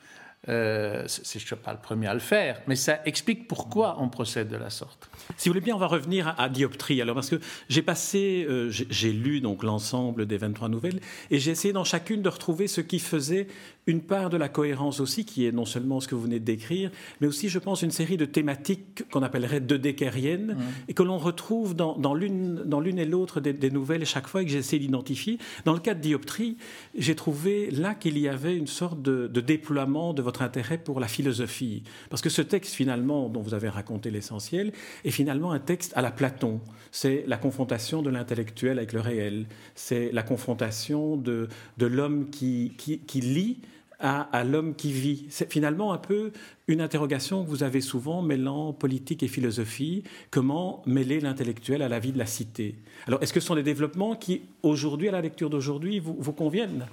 Euh, 0.48 1.06
je 1.08 1.38
ne 1.38 1.40
suis 1.40 1.56
pas 1.56 1.72
le 1.72 1.78
premier 1.78 2.06
à 2.06 2.14
le 2.14 2.20
faire, 2.20 2.60
mais 2.66 2.76
ça 2.76 3.00
explique 3.06 3.48
pourquoi 3.48 3.96
on 4.00 4.08
procède 4.08 4.48
de 4.48 4.56
la 4.56 4.70
sorte. 4.70 5.08
Si 5.36 5.48
vous 5.48 5.54
voulez 5.54 5.64
bien, 5.64 5.74
on 5.74 5.78
va 5.78 5.86
revenir 5.86 6.34
à, 6.38 6.48
Dioptrie. 6.48 7.00
Alors, 7.00 7.14
parce 7.14 7.30
que 7.30 7.40
j'ai 7.68 7.82
passé, 7.82 8.46
euh, 8.48 8.68
j'ai 8.70 9.12
lu 9.12 9.40
donc 9.40 9.62
l'ensemble 9.62 10.26
des 10.26 10.36
23 10.36 10.68
nouvelles, 10.68 11.00
et 11.30 11.38
j'ai 11.38 11.52
essayé 11.52 11.72
dans 11.72 11.84
chacune 11.84 12.22
de 12.22 12.28
retrouver 12.28 12.66
ce 12.66 12.80
qui 12.80 12.98
faisait 12.98 13.46
une 13.86 14.00
part 14.00 14.30
de 14.30 14.36
la 14.36 14.48
cohérence 14.48 15.00
aussi, 15.00 15.24
qui 15.24 15.46
est 15.46 15.52
non 15.52 15.66
seulement 15.66 16.00
ce 16.00 16.08
que 16.08 16.14
vous 16.14 16.22
venez 16.22 16.40
de 16.40 16.44
décrire, 16.44 16.90
mais 17.20 17.26
aussi, 17.26 17.48
je 17.48 17.58
pense, 17.58 17.82
une 17.82 17.90
série 17.90 18.16
de 18.16 18.24
thématiques 18.24 19.04
qu'on 19.10 19.22
appellerait 19.22 19.60
de 19.60 19.76
mmh. 19.76 20.54
et 20.88 20.94
que 20.94 21.02
l'on 21.02 21.18
retrouve 21.18 21.74
dans, 21.74 21.96
dans 21.96 22.14
l'une 22.14 22.98
et 22.98 23.04
l'autre 23.04 23.40
des, 23.40 23.70
nouvelles 23.70 24.06
chaque 24.06 24.26
fois 24.26 24.42
et 24.42 24.44
que 24.44 24.50
j'ai 24.50 24.58
essayé 24.58 24.80
d'identifier. 24.80 25.38
Dans 25.64 25.74
le 25.74 25.80
cas 25.80 25.94
de 25.94 26.00
Dioptrie, 26.00 26.56
j'ai 26.96 27.14
trouvé 27.14 27.70
là 27.70 27.94
qu'il 27.94 28.18
y 28.18 28.28
avait 28.28 28.56
une 28.56 28.66
sorte 28.66 29.02
de, 29.02 29.26
de 29.26 29.40
déploiement 29.40 30.14
de 30.14 30.22
votre 30.22 30.33
intérêt 30.42 30.78
pour 30.78 31.00
la 31.00 31.08
philosophie. 31.08 31.82
Parce 32.10 32.22
que 32.22 32.30
ce 32.30 32.42
texte, 32.42 32.74
finalement, 32.74 33.28
dont 33.28 33.40
vous 33.40 33.54
avez 33.54 33.68
raconté 33.68 34.10
l'essentiel, 34.10 34.72
est 35.04 35.10
finalement 35.10 35.52
un 35.52 35.60
texte 35.60 35.92
à 35.96 36.02
la 36.02 36.10
Platon. 36.10 36.60
C'est 36.90 37.24
la 37.26 37.36
confrontation 37.36 38.02
de 38.02 38.10
l'intellectuel 38.10 38.78
avec 38.78 38.92
le 38.92 39.00
réel. 39.00 39.46
C'est 39.74 40.10
la 40.12 40.22
confrontation 40.22 41.16
de, 41.16 41.48
de 41.78 41.86
l'homme 41.86 42.30
qui, 42.30 42.74
qui, 42.78 43.00
qui 43.00 43.20
lit 43.20 43.58
à, 44.00 44.44
l'homme 44.44 44.74
qui 44.74 44.92
vit. 44.92 45.26
C'est 45.28 45.50
finalement 45.50 45.92
un 45.92 45.98
peu 45.98 46.32
une 46.68 46.80
interrogation 46.80 47.44
que 47.44 47.48
vous 47.48 47.62
avez 47.62 47.80
souvent 47.80 48.22
mêlant 48.22 48.72
politique 48.72 49.22
et 49.22 49.28
philosophie. 49.28 50.04
Comment 50.30 50.82
mêler 50.86 51.20
l'intellectuel 51.20 51.82
à 51.82 51.88
la 51.88 51.98
vie 51.98 52.12
de 52.12 52.18
la 52.18 52.26
cité? 52.26 52.76
Alors, 53.06 53.22
est-ce 53.22 53.32
que 53.32 53.40
ce 53.40 53.46
sont 53.46 53.54
des 53.54 53.62
développements 53.62 54.16
qui, 54.16 54.42
aujourd'hui, 54.62 55.08
à 55.08 55.12
la 55.12 55.20
lecture 55.20 55.50
d'aujourd'hui, 55.50 56.00
vous, 56.00 56.16
vous, 56.18 56.32
conviennent? 56.32 56.86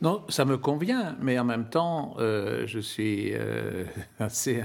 Non, 0.00 0.22
ça 0.28 0.44
me 0.44 0.58
convient, 0.58 1.16
mais 1.20 1.38
en 1.38 1.44
même 1.44 1.68
temps, 1.68 2.14
euh, 2.18 2.66
je 2.66 2.78
suis 2.78 3.32
euh, 3.32 3.84
assez 4.18 4.64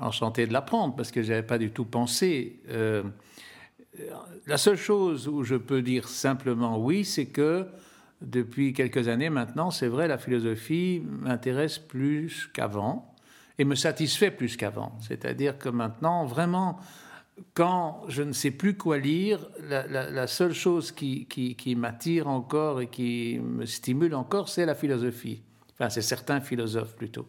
enchanté 0.00 0.46
de 0.46 0.52
l'apprendre 0.52 0.94
parce 0.96 1.10
que 1.10 1.22
je 1.22 1.30
n'avais 1.30 1.46
pas 1.46 1.58
du 1.58 1.70
tout 1.70 1.84
pensé. 1.84 2.60
Euh, 2.68 3.02
la 4.46 4.56
seule 4.56 4.76
chose 4.76 5.28
où 5.28 5.44
je 5.44 5.54
peux 5.54 5.82
dire 5.82 6.08
simplement 6.08 6.78
oui, 6.78 7.04
c'est 7.04 7.26
que 7.26 7.66
depuis 8.24 8.72
quelques 8.72 9.08
années 9.08 9.30
maintenant, 9.30 9.70
c'est 9.70 9.88
vrai, 9.88 10.08
la 10.08 10.18
philosophie 10.18 11.02
m'intéresse 11.06 11.78
plus 11.78 12.48
qu'avant 12.52 13.14
et 13.58 13.64
me 13.64 13.74
satisfait 13.74 14.30
plus 14.30 14.56
qu'avant. 14.56 14.96
C'est-à-dire 15.00 15.58
que 15.58 15.68
maintenant, 15.68 16.24
vraiment, 16.24 16.78
quand 17.54 18.02
je 18.08 18.22
ne 18.22 18.32
sais 18.32 18.50
plus 18.50 18.76
quoi 18.76 18.98
lire, 18.98 19.48
la, 19.68 20.26
seule 20.26 20.52
chose 20.52 20.92
qui, 20.92 21.26
qui, 21.26 21.76
m'attire 21.76 22.28
encore 22.28 22.80
et 22.80 22.88
qui 22.88 23.40
me 23.42 23.66
stimule 23.66 24.14
encore, 24.14 24.48
c'est 24.48 24.66
la 24.66 24.74
philosophie. 24.74 25.42
Enfin, 25.72 25.90
c'est 25.90 26.02
certains 26.02 26.40
philosophes 26.40 26.94
plutôt. 26.94 27.26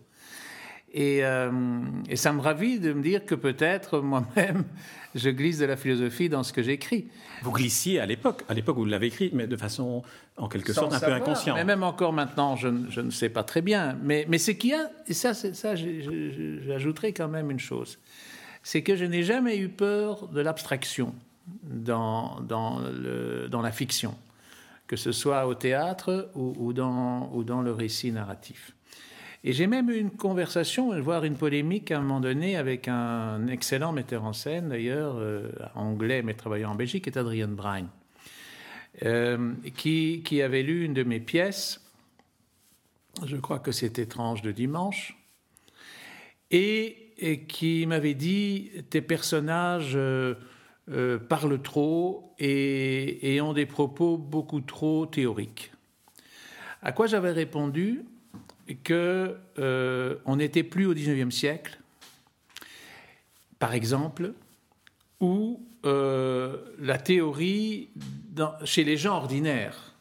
Euh, 0.98 1.82
et, 2.08 2.16
ça 2.16 2.32
me 2.32 2.40
ravit 2.40 2.80
de 2.80 2.94
me 2.94 3.02
dire 3.02 3.26
que 3.26 3.36
peut-être 3.36 4.00
moi-même, 4.02 4.64
je 5.14 5.30
glisse 5.30 5.58
de 5.58 5.66
la 5.66 5.76
philosophie 5.76 6.30
dans 6.30 6.44
ce 6.44 6.54
que 6.54 6.64
j'écris. 6.64 7.08
Vous 7.44 7.52
glissiez 7.52 8.00
à 8.00 8.06
l'époque, 8.06 8.44
à 8.48 8.54
l'époque 8.54 8.78
où 8.78 8.82
vous 8.82 8.86
l'avez 8.86 9.08
écrit, 9.08 9.30
mais 9.34 9.48
de 9.48 9.58
façon 9.58 10.04
en 10.38 10.48
quelque 10.48 10.74
sorte 10.74 10.94
un 10.94 11.00
peu 11.00 11.12
inconsciente. 11.12 11.58
Mais 11.58 11.66
même 11.66 11.84
encore 11.84 12.14
maintenant, 12.14 12.56
je, 12.56 12.68
ne 12.68 13.10
sais 13.10 13.30
pas 13.30 13.44
très 13.44 13.62
bien. 13.62 13.98
Mais, 14.04 14.26
mais 14.30 14.38
c'est 14.38 14.58
qu'il 14.58 14.72
y 14.72 14.74
a, 14.74 14.90
et 15.08 15.14
ça, 15.14 15.34
ça 15.34 15.76
j'ajouterai 15.76 17.14
quand 17.14 17.28
même 17.28 17.52
une 17.52 17.60
chose, 17.60 18.00
c'est 18.64 18.82
que 18.82 18.96
je 18.96 19.06
n'ai 19.06 19.24
jamais 19.24 19.58
eu 19.58 19.70
peur 19.70 20.28
de 20.30 20.42
l'abstraction 20.42 21.14
dans, 21.64 22.40
dans, 22.42 22.80
le, 22.80 23.48
dans 23.50 23.62
la 23.62 23.72
fiction, 23.72 24.16
que 24.88 24.96
ce 24.96 25.12
soit 25.12 25.46
au 25.46 25.56
théâtre 25.56 26.32
ou, 26.36 26.74
dans, 26.74 27.30
ou 27.34 27.44
dans 27.44 27.62
le 27.62 27.72
récit 27.72 28.12
narratif. 28.12 28.76
Et 29.48 29.54
j'ai 29.54 29.68
même 29.68 29.92
eu 29.92 29.98
une 29.98 30.10
conversation, 30.10 31.00
voire 31.02 31.24
une 31.24 31.38
polémique 31.38 31.92
à 31.92 32.00
un 32.00 32.02
moment 32.02 32.20
donné 32.20 32.58
avec 32.58 32.88
un 32.88 33.46
excellent 33.46 33.92
metteur 33.92 34.24
en 34.24 34.34
scène, 34.34 34.70
d'ailleurs, 34.70 35.18
euh, 35.18 35.52
anglais 35.76 36.24
mais 36.24 36.34
travaillant 36.34 36.72
en 36.72 36.76
Belgique, 36.76 37.06
est 37.06 37.16
Adrian 37.16 37.50
Bryan, 37.50 37.88
euh, 39.04 39.54
qui, 39.78 40.24
qui, 40.26 40.42
avait 40.42 40.64
lu 40.64 40.84
une 40.84 40.96
de 40.96 41.04
mes 41.04 41.20
pièces, 41.20 41.80
je 43.24 43.38
crois 43.38 43.60
que 43.60 43.72
c'est 43.72 44.00
Étrange 44.00 44.42
de 44.42 44.52
dimanche, 44.52 45.16
et, 46.50 47.14
qui 47.48 47.86
m'avait 47.86 48.16
dit 48.16 48.72
Tes 48.90 49.02
personnages 49.02 49.94
euh, 49.96 50.34
parlent 51.30 51.62
trop 51.62 52.34
et, 52.40 53.36
et 53.36 53.42
ont 53.42 53.54
des 53.54 53.68
propos 53.68 54.18
beaucoup 54.18 54.62
trop 54.62 55.06
théoriques. 55.06 55.72
À 56.82 56.92
quoi 56.92 57.06
j'avais 57.06 57.32
répondu? 57.32 58.06
Que 58.74 59.38
euh, 59.60 60.16
n'était 60.36 60.64
plus 60.64 60.86
au 60.86 60.94
XIXe 60.94 61.34
siècle, 61.34 61.80
par 63.60 63.74
exemple, 63.74 64.34
où 65.20 65.66
euh, 65.86 66.58
la 66.80 66.98
théorie 66.98 67.90
chez 68.64 68.84
les 68.84 68.98
gens 68.98 69.18
ordinaires 69.18 69.96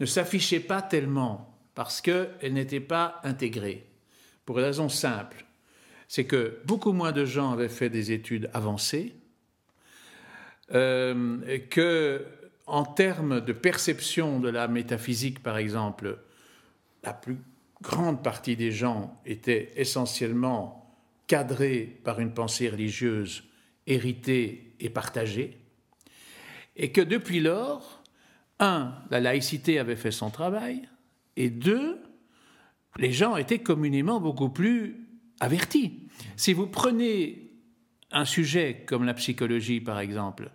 ne 0.00 0.06
s'affichait 0.06 0.60
pas 0.60 0.82
tellement 0.82 1.58
parce 1.74 2.00
qu'elle 2.00 2.52
n'était 2.52 2.80
pas 2.80 3.20
intégrée. 3.22 3.86
Pour 4.44 4.58
une 4.58 4.64
raison 4.64 4.88
simple, 4.88 5.44
c'est 6.08 6.24
que 6.24 6.58
beaucoup 6.64 6.92
moins 6.92 7.12
de 7.12 7.24
gens 7.24 7.52
avaient 7.52 7.68
fait 7.68 7.90
des 7.90 8.12
études 8.12 8.50
avancées, 8.52 9.14
euh, 10.72 11.58
que 11.70 12.24
en 12.66 12.84
termes 12.84 13.40
de 13.40 13.52
perception 13.52 14.40
de 14.40 14.48
la 14.48 14.68
métaphysique, 14.68 15.42
par 15.42 15.58
exemple, 15.58 16.18
la 17.02 17.12
plus 17.12 17.38
grande 17.82 18.22
partie 18.22 18.56
des 18.56 18.72
gens 18.72 19.20
étaient 19.24 19.72
essentiellement 19.76 20.96
cadrés 21.26 22.00
par 22.04 22.20
une 22.20 22.34
pensée 22.34 22.68
religieuse 22.68 23.44
héritée 23.86 24.74
et 24.80 24.90
partagée, 24.90 25.58
et 26.76 26.92
que 26.92 27.00
depuis 27.00 27.40
lors, 27.40 28.02
un, 28.58 28.94
la 29.10 29.20
laïcité 29.20 29.78
avait 29.78 29.96
fait 29.96 30.10
son 30.10 30.30
travail, 30.30 30.88
et 31.36 31.50
deux, 31.50 31.98
les 32.98 33.12
gens 33.12 33.36
étaient 33.36 33.60
communément 33.60 34.20
beaucoup 34.20 34.50
plus 34.50 35.06
avertis. 35.40 36.08
Si 36.36 36.52
vous 36.52 36.66
prenez 36.66 37.50
un 38.10 38.24
sujet 38.24 38.84
comme 38.86 39.04
la 39.04 39.14
psychologie, 39.14 39.80
par 39.80 40.00
exemple, 40.00 40.50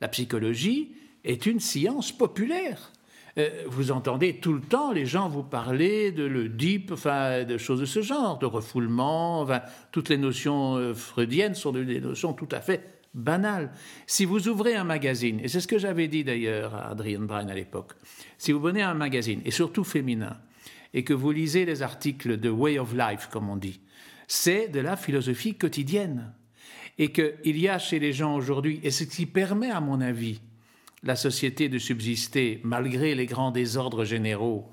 la 0.00 0.08
psychologie 0.08 0.94
est 1.24 1.46
une 1.46 1.60
science 1.60 2.12
populaire. 2.12 2.92
Euh, 3.38 3.64
vous 3.66 3.92
entendez 3.92 4.36
tout 4.36 4.52
le 4.52 4.60
temps 4.60 4.92
les 4.92 5.06
gens 5.06 5.28
vous 5.28 5.42
parler 5.42 6.12
de 6.12 6.24
l'Oedipe, 6.24 6.92
enfin, 6.92 7.44
de 7.44 7.58
choses 7.58 7.80
de 7.80 7.84
ce 7.84 8.02
genre, 8.02 8.38
de 8.38 8.46
refoulement, 8.46 9.40
enfin, 9.40 9.62
toutes 9.92 10.08
les 10.08 10.18
notions 10.18 10.76
euh, 10.76 10.94
freudiennes 10.94 11.54
sont 11.54 11.72
des 11.72 12.00
notions 12.00 12.32
tout 12.32 12.48
à 12.50 12.60
fait 12.60 13.00
banales. 13.14 13.72
Si 14.06 14.24
vous 14.24 14.48
ouvrez 14.48 14.74
un 14.74 14.84
magazine, 14.84 15.40
et 15.40 15.48
c'est 15.48 15.60
ce 15.60 15.68
que 15.68 15.78
j'avais 15.78 16.08
dit 16.08 16.24
d'ailleurs 16.24 16.74
à 16.74 16.90
Adrian 16.90 17.22
Bryan 17.22 17.50
à 17.50 17.54
l'époque, 17.54 17.92
si 18.38 18.52
vous 18.52 18.60
venez 18.60 18.82
un 18.82 18.94
magazine, 18.94 19.40
et 19.44 19.50
surtout 19.50 19.84
féminin, 19.84 20.36
et 20.94 21.04
que 21.04 21.14
vous 21.14 21.30
lisez 21.30 21.64
les 21.64 21.82
articles 21.82 22.36
de 22.38 22.50
Way 22.50 22.78
of 22.78 22.94
Life, 22.94 23.28
comme 23.30 23.48
on 23.48 23.56
dit, 23.56 23.80
c'est 24.26 24.68
de 24.68 24.80
la 24.80 24.96
philosophie 24.96 25.54
quotidienne. 25.54 26.32
Et 26.98 27.12
qu'il 27.12 27.58
y 27.58 27.68
a 27.68 27.78
chez 27.78 27.98
les 27.98 28.12
gens 28.12 28.34
aujourd'hui, 28.34 28.80
et 28.82 28.90
ce 28.90 29.04
qui 29.04 29.24
permet, 29.24 29.70
à 29.70 29.80
mon 29.80 30.00
avis, 30.00 30.40
la 31.02 31.16
société 31.16 31.68
de 31.68 31.78
subsister 31.78 32.60
malgré 32.64 33.14
les 33.14 33.26
grands 33.26 33.50
désordres 33.50 34.04
généraux 34.04 34.70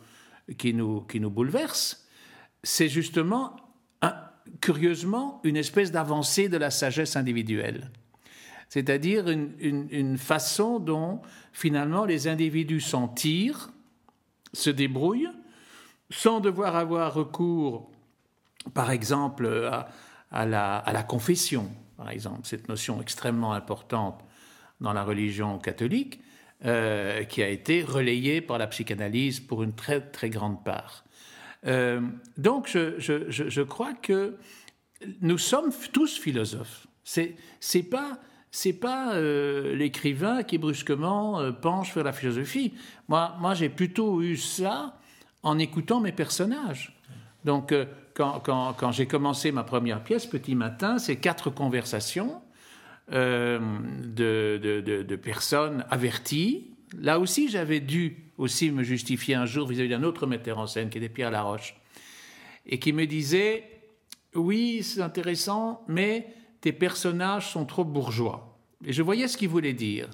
qui 0.57 0.73
nous, 0.73 1.01
qui 1.01 1.19
nous 1.19 1.29
bouleversent, 1.29 2.07
c'est 2.63 2.89
justement, 2.89 3.55
curieusement, 4.61 5.41
une 5.43 5.57
espèce 5.57 5.91
d'avancée 5.91 6.49
de 6.49 6.57
la 6.57 6.71
sagesse 6.71 7.15
individuelle. 7.15 7.91
C'est-à-dire 8.69 9.29
une, 9.29 9.53
une, 9.59 10.17
façon 10.17 10.79
dont 10.79 11.21
finalement 11.53 12.03
les 12.03 12.27
individus 12.27 12.81
s'en 12.81 13.07
tirent, 13.07 13.69
se 14.51 14.69
débrouillent, 14.69 15.29
sans 16.09 16.41
devoir 16.41 16.75
avoir 16.75 17.13
recours, 17.13 17.89
par 18.73 18.91
exemple, 18.91 19.69
à, 20.31 20.45
la, 20.45 20.77
à 20.77 20.91
la 20.91 21.03
confession, 21.03 21.71
par 21.95 22.09
exemple, 22.09 22.41
cette 22.43 22.67
notion 22.67 23.01
extrêmement 23.01 23.53
importante 23.53 24.21
dans 24.81 24.93
la 24.93 25.03
religion 25.03 25.57
catholique, 25.59 26.19
euh, 26.65 27.23
qui 27.23 27.43
a 27.43 27.49
été 27.49 27.83
relayée 27.83 28.41
par 28.41 28.57
la 28.57 28.65
psychanalyse 28.65 29.39
pour 29.39 29.61
une 29.61 29.73
très 29.73 30.01
très 30.01 30.31
grande 30.31 30.63
part. 30.63 31.05
Euh, 31.67 32.01
donc 32.37 32.67
je, 32.67 32.99
je, 32.99 33.29
je, 33.29 33.61
crois 33.61 33.93
que 33.93 34.37
nous 35.21 35.37
sommes 35.37 35.71
tous 35.93 36.17
philosophes. 36.17 36.87
C'est 37.03 37.35
c'est 37.59 37.83
pas 37.83 38.17
c'est 38.49 38.73
pas 38.73 39.13
euh, 39.13 39.75
l'écrivain 39.75 40.41
qui 40.41 40.57
brusquement 40.57 41.51
penche 41.61 41.93
vers 41.93 42.03
la 42.03 42.13
philosophie. 42.13 42.73
Moi 43.07 43.35
moi 43.39 43.53
j'ai 43.53 43.69
plutôt 43.69 44.23
eu 44.23 44.35
ça 44.35 44.99
en 45.43 45.59
écoutant 45.59 45.99
mes 45.99 46.11
personnages. 46.11 46.99
Donc 47.45 47.71
quand, 48.15 48.39
quand, 48.39 48.73
quand 48.73 48.91
j'ai 48.91 49.05
commencé 49.05 49.51
ma 49.51 49.63
première 49.63 50.03
pièce, 50.03 50.25
Petit 50.25 50.55
Matin, 50.55 50.97
c'est 50.97 51.17
quatre 51.17 51.51
conversations 51.51 52.41
euh, 53.13 53.59
de, 54.03 55.15
personnes 55.15 55.85
averties. 55.89 56.71
Là 56.99 57.19
aussi, 57.19 57.49
j'avais 57.49 57.79
dû 57.79 58.31
aussi 58.37 58.69
me 58.71 58.83
justifier 58.83 59.35
un 59.35 59.45
jour 59.45 59.67
vis-à-vis 59.67 59.89
d'un 59.89 60.03
autre 60.03 60.27
metteur 60.27 60.59
en 60.59 60.67
scène 60.67 60.89
qui 60.89 60.97
était 60.97 61.09
Pierre 61.09 61.31
Laroche, 61.31 61.75
et 62.65 62.79
qui 62.79 62.93
me 62.93 63.05
disait 63.05 63.63
Oui, 64.35 64.83
c'est 64.83 65.01
intéressant, 65.01 65.83
mais 65.87 66.27
tes 66.61 66.73
personnages 66.73 67.51
sont 67.51 67.65
trop 67.65 67.85
bourgeois. 67.85 68.59
Et 68.85 68.93
je 68.93 69.01
voyais 69.01 69.27
ce 69.27 69.37
qu'il 69.37 69.49
voulait 69.49 69.73
dire. 69.73 70.09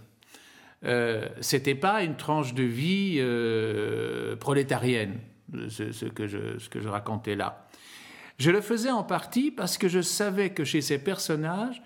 Euh, 0.86 1.28
c'était 1.42 1.76
pas 1.76 2.04
une 2.04 2.16
tranche 2.16 2.54
de 2.54 2.64
vie 2.64 3.16
euh, 3.18 4.36
prolétarienne, 4.36 5.20
ce, 5.70 6.06
que 6.06 6.28
je, 6.28 6.60
ce 6.60 6.70
que 6.70 6.80
je 6.82 6.90
racontais 6.90 7.36
là. 7.36 7.68
Je 8.38 8.52
le 8.52 8.62
faisais 8.62 8.92
en 8.92 9.04
partie 9.04 9.52
parce 9.52 9.78
que 9.78 9.88
je 9.88 10.02
savais 10.02 10.50
que 10.50 10.64
chez 10.64 10.82
ces 10.82 10.98
personnages, 10.98 11.82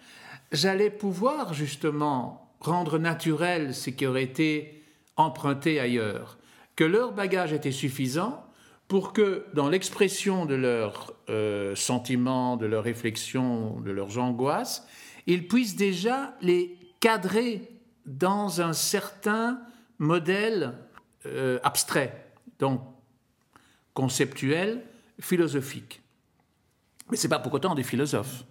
j'allais 0.51 0.89
pouvoir 0.89 1.53
justement 1.53 2.53
rendre 2.59 2.97
naturel 2.97 3.73
ce 3.75 3.89
qui 3.89 4.05
aurait 4.05 4.23
été 4.23 4.83
emprunté 5.15 5.79
ailleurs, 5.79 6.37
que 6.75 6.83
leur 6.83 7.11
bagage 7.13 7.53
était 7.53 7.71
suffisant 7.71 8.43
pour 8.87 9.13
que 9.13 9.45
dans 9.53 9.69
l'expression 9.69 10.45
de 10.45 10.55
leurs 10.55 11.13
euh, 11.29 11.75
sentiments, 11.75 12.55
de 12.55 12.65
leurs 12.65 12.83
réflexions, 12.83 13.81
de 13.81 13.91
leurs 13.91 14.17
angoisses, 14.17 14.85
ils 15.25 15.47
puissent 15.47 15.75
déjà 15.75 16.35
les 16.41 16.77
cadrer 16.99 17.69
dans 18.05 18.61
un 18.61 18.73
certain 18.73 19.59
modèle 19.99 20.73
euh, 21.25 21.59
abstrait, 21.63 22.31
donc 22.59 22.81
conceptuel, 23.93 24.83
philosophique. 25.19 26.01
Mais 27.09 27.17
ce 27.17 27.27
n'est 27.27 27.29
pas 27.29 27.39
pour 27.39 27.53
autant 27.53 27.75
des 27.75 27.83
philosophes. 27.83 28.45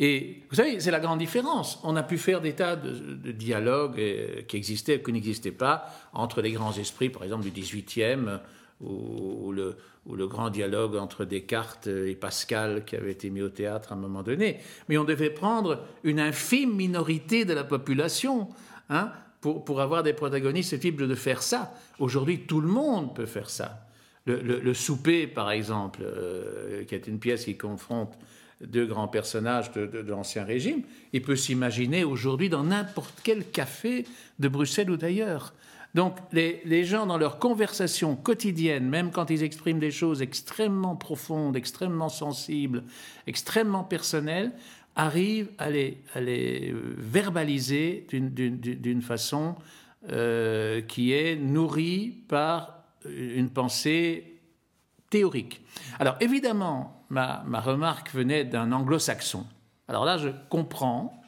Et 0.00 0.42
vous 0.50 0.56
savez, 0.56 0.80
c'est 0.80 0.90
la 0.90 1.00
grande 1.00 1.20
différence. 1.20 1.78
On 1.84 1.94
a 1.96 2.02
pu 2.02 2.18
faire 2.18 2.40
des 2.40 2.54
tas 2.54 2.76
de, 2.76 3.30
dialogues 3.30 3.98
euh, 3.98 4.42
qui 4.42 4.56
existaient, 4.56 5.00
qui 5.00 5.12
n'existaient 5.12 5.52
pas, 5.52 5.86
entre 6.12 6.42
les 6.42 6.52
grands 6.52 6.72
esprits, 6.72 7.10
par 7.10 7.22
exemple, 7.22 7.44
du 7.44 7.50
XVIIIe, 7.50 8.40
ou, 8.80 9.52
le, 9.52 9.76
ou 10.06 10.16
grand 10.26 10.50
dialogue 10.50 10.96
entre 10.96 11.24
Descartes 11.24 11.86
et 11.86 12.14
Pascal 12.16 12.84
qui 12.84 12.96
avait 12.96 13.12
été 13.12 13.30
mis 13.30 13.40
au 13.40 13.48
théâtre 13.48 13.92
à 13.92 13.94
un 13.94 13.98
moment 13.98 14.22
donné. 14.22 14.58
Mais 14.88 14.98
on 14.98 15.04
devait 15.04 15.30
prendre 15.30 15.84
une 16.02 16.20
infime 16.20 16.74
minorité 16.74 17.44
de 17.44 17.54
la 17.54 17.64
population 17.64 18.48
hein, 18.90 19.12
pour, 19.40 19.64
pour 19.64 19.80
avoir 19.80 20.02
des 20.02 20.12
protagonistes 20.12 20.70
susceptibles 20.70 21.08
de 21.08 21.14
faire 21.14 21.42
ça. 21.42 21.72
Aujourd'hui, 21.98 22.40
tout 22.40 22.60
le 22.60 22.68
monde 22.68 23.14
peut 23.14 23.26
faire 23.26 23.48
ça. 23.48 23.80
Le, 24.26 24.72
souper, 24.72 25.26
par 25.26 25.50
exemple, 25.50 26.00
euh, 26.02 26.84
qui 26.84 26.94
est 26.94 27.06
une 27.06 27.18
pièce 27.18 27.44
qui 27.44 27.58
confronte 27.58 28.14
deux 28.60 28.86
grands 28.86 29.08
personnages 29.08 29.72
de, 29.72 30.00
l'Ancien 30.06 30.44
Régime, 30.44 30.82
il 31.12 31.22
peut 31.22 31.36
s'imaginer 31.36 32.04
aujourd'hui 32.04 32.48
dans 32.48 32.64
n'importe 32.64 33.14
quel 33.22 33.44
café 33.44 34.04
de 34.38 34.48
Bruxelles 34.48 34.90
ou 34.90 34.96
d'ailleurs. 34.96 35.54
Donc 35.94 36.16
les, 36.32 36.84
gens, 36.84 37.06
dans 37.06 37.18
leur 37.18 37.38
conversation 37.38 38.16
quotidienne, 38.16 38.88
même 38.88 39.12
quand 39.12 39.30
ils 39.30 39.44
expriment 39.44 39.78
des 39.78 39.92
choses 39.92 40.22
extrêmement 40.22 40.96
profondes, 40.96 41.56
extrêmement 41.56 42.08
sensibles, 42.08 42.82
extrêmement 43.28 43.84
personnelles, 43.84 44.50
arrivent 44.96 45.50
à 45.58 45.70
les, 45.70 46.74
verbaliser 46.96 48.06
d'une 48.10 49.02
façon 49.02 49.54
euh, 50.10 50.80
qui 50.80 51.12
est 51.12 51.36
nourrie 51.36 52.14
par 52.28 52.84
une 53.06 53.50
pensée 53.50 54.33
Alors 55.98 56.16
évidemment, 56.20 57.04
ma, 57.10 57.44
remarque 57.60 58.12
venait 58.12 58.44
d'un 58.44 58.72
anglo-saxon. 58.72 59.46
Alors 59.88 60.04
là, 60.04 60.18
je 60.18 60.28
comprends 60.48 61.22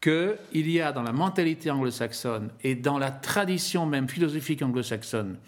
qu'il 0.00 0.38
y 0.70 0.80
a 0.80 0.92
dans 0.92 1.02
la 1.02 1.12
mentalité 1.12 1.70
anglo-saxonne 1.70 2.50
et 2.62 2.74
dans 2.74 2.98
la 2.98 3.10
tradition 3.10 3.86
même 3.86 4.08
philosophique 4.08 4.62
anglo-saxonne, 4.62 5.38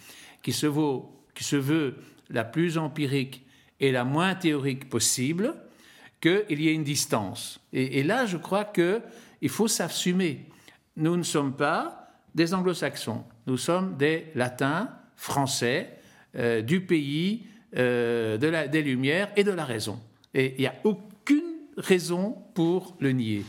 qui 0.42 0.52
se, 0.52 0.66
veut 0.66 1.94
la 2.30 2.44
plus 2.44 2.78
empirique 2.78 3.46
et 3.78 3.92
la 3.92 4.04
moins 4.04 4.34
théorique 4.34 4.88
possible, 4.88 5.54
qu'il 6.20 6.60
y 6.60 6.68
ait 6.68 6.74
une 6.74 6.84
distance. 6.84 7.60
Et, 7.72 8.00
et 8.00 8.02
là, 8.02 8.26
je 8.26 8.36
crois 8.36 8.64
qu'il 8.64 9.48
faut 9.48 9.68
s'assumer. 9.68 10.46
Nous 10.96 11.16
ne 11.16 11.22
sommes 11.22 11.54
pas 11.54 12.08
des 12.34 12.52
anglo-saxons, 12.52 13.24
nous 13.46 13.56
sommes 13.56 13.96
des 13.96 14.26
latins, 14.34 14.90
français, 15.16 16.00
euh, 16.36 16.62
du 16.62 16.80
pays, 16.80 17.46
euh, 17.76 18.36
de 18.38 18.46
la, 18.48 18.68
des 18.68 18.82
Lumières 18.82 19.30
et 19.36 19.44
de 19.44 19.52
la 19.52 19.64
raison. 19.64 19.98
Et 20.34 20.54
il 20.56 20.60
n'y 20.60 20.66
a 20.66 20.74
aucune 20.84 21.42
raison 21.76 22.36
pour 22.54 22.96
le 23.00 23.12
nier. 23.12 23.44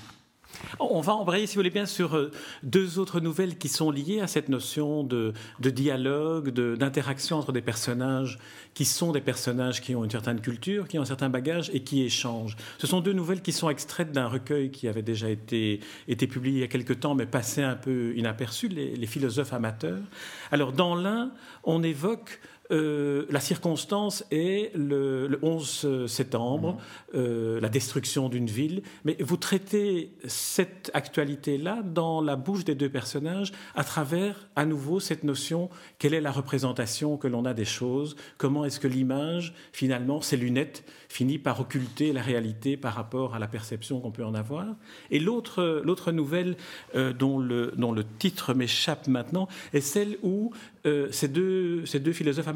On 0.79 1.01
va 1.01 1.13
embrayer, 1.13 1.47
si 1.47 1.55
vous 1.55 1.59
voulez 1.59 1.69
bien, 1.69 1.85
sur 1.85 2.15
euh, 2.15 2.31
deux 2.63 2.99
autres 2.99 3.19
nouvelles 3.19 3.57
qui 3.57 3.67
sont 3.67 3.91
liées 3.91 4.19
à 4.19 4.27
cette 4.27 4.49
notion 4.49 5.03
de, 5.03 5.33
dialogue, 5.59 6.49
d'interaction 6.49 7.37
entre 7.37 7.51
des 7.51 7.61
personnages 7.61 8.39
qui 8.73 8.85
sont 8.85 9.11
des 9.11 9.21
personnages 9.21 9.81
qui 9.81 9.95
ont 9.95 10.03
une 10.03 10.11
certaine 10.11 10.39
culture, 10.39 10.87
qui 10.87 10.99
ont 10.99 11.01
un 11.01 11.05
certain 11.05 11.29
bagage 11.29 11.69
et 11.73 11.81
qui 11.81 12.03
échangent. 12.03 12.55
Ce 12.77 12.87
sont 12.87 13.01
deux 13.01 13.13
nouvelles 13.13 13.41
qui 13.41 13.51
sont 13.51 13.69
extraites 13.69 14.11
d'un 14.11 14.27
recueil 14.27 14.71
qui 14.71 14.87
avait 14.87 15.01
déjà 15.01 15.29
été, 15.29 15.79
été 16.07 16.27
publié 16.27 16.59
il 16.59 16.61
y 16.61 16.65
a 16.65 16.67
quelque 16.67 16.93
temps, 16.93 17.15
mais 17.15 17.25
passé 17.25 17.63
un 17.63 17.75
peu 17.75 18.13
inaperçu, 18.15 18.67
les 18.67 19.07
philosophes 19.07 19.53
amateurs. 19.53 20.03
Alors, 20.51 20.71
dans 20.73 20.95
l'un, 20.95 21.31
on 21.63 21.83
évoque 21.83 22.39
euh, 22.71 23.25
la 23.29 23.39
circonstance 23.39 24.23
est 24.31 24.71
le, 24.75 25.39
11 25.41 26.07
septembre, 26.07 26.73
mhm. 26.73 26.79
euh, 27.15 27.59
la 27.59 27.69
destruction 27.69 28.29
d'une 28.29 28.47
ville, 28.47 28.81
mais 29.03 29.17
vous 29.19 29.37
traitez 29.37 30.13
cette 30.25 30.89
actualité-là 30.93 31.81
dans 31.83 32.21
la 32.21 32.35
bouche 32.35 32.63
des 32.63 32.75
deux 32.75 32.89
personnages 32.89 33.51
à 33.75 33.83
travers, 33.83 34.49
à 34.55 34.65
nouveau, 34.65 34.99
cette 34.99 35.23
notion, 35.23 35.69
quelle 35.99 36.13
est 36.13 36.21
la 36.21 36.31
représentation 36.31 37.17
que 37.17 37.27
l'on 37.27 37.45
a 37.45 37.53
des 37.53 37.65
choses, 37.65 38.15
comment 38.37 38.65
est-ce 38.65 38.79
que 38.79 38.87
l'image, 38.87 39.53
finalement, 39.73 40.21
ces 40.21 40.37
lunettes, 40.37 40.83
finit 41.09 41.39
par 41.39 41.59
occulter 41.59 42.13
la 42.13 42.21
réalité 42.21 42.77
par 42.77 42.93
rapport 42.93 43.35
à 43.35 43.39
la 43.39 43.47
perception 43.47 43.99
qu'on 43.99 44.11
peut 44.11 44.25
en 44.25 44.33
avoir? 44.33 44.65
Et 45.09 45.19
l'autre, 45.19 45.81
l'autre 45.83 46.11
nouvelle 46.11 46.55
euh, 46.95 47.11
dont, 47.13 47.37
le, 47.37 47.73
dont 47.75 47.91
le 47.91 48.03
titre 48.03 48.53
m'échappe 48.53 49.07
maintenant 49.07 49.47
est 49.73 49.81
celle 49.81 50.17
où 50.23 50.51
ces, 50.83 51.27
deux, 51.27 51.85
ces 51.85 51.99
deux 51.99 52.13
philosophes 52.13 52.47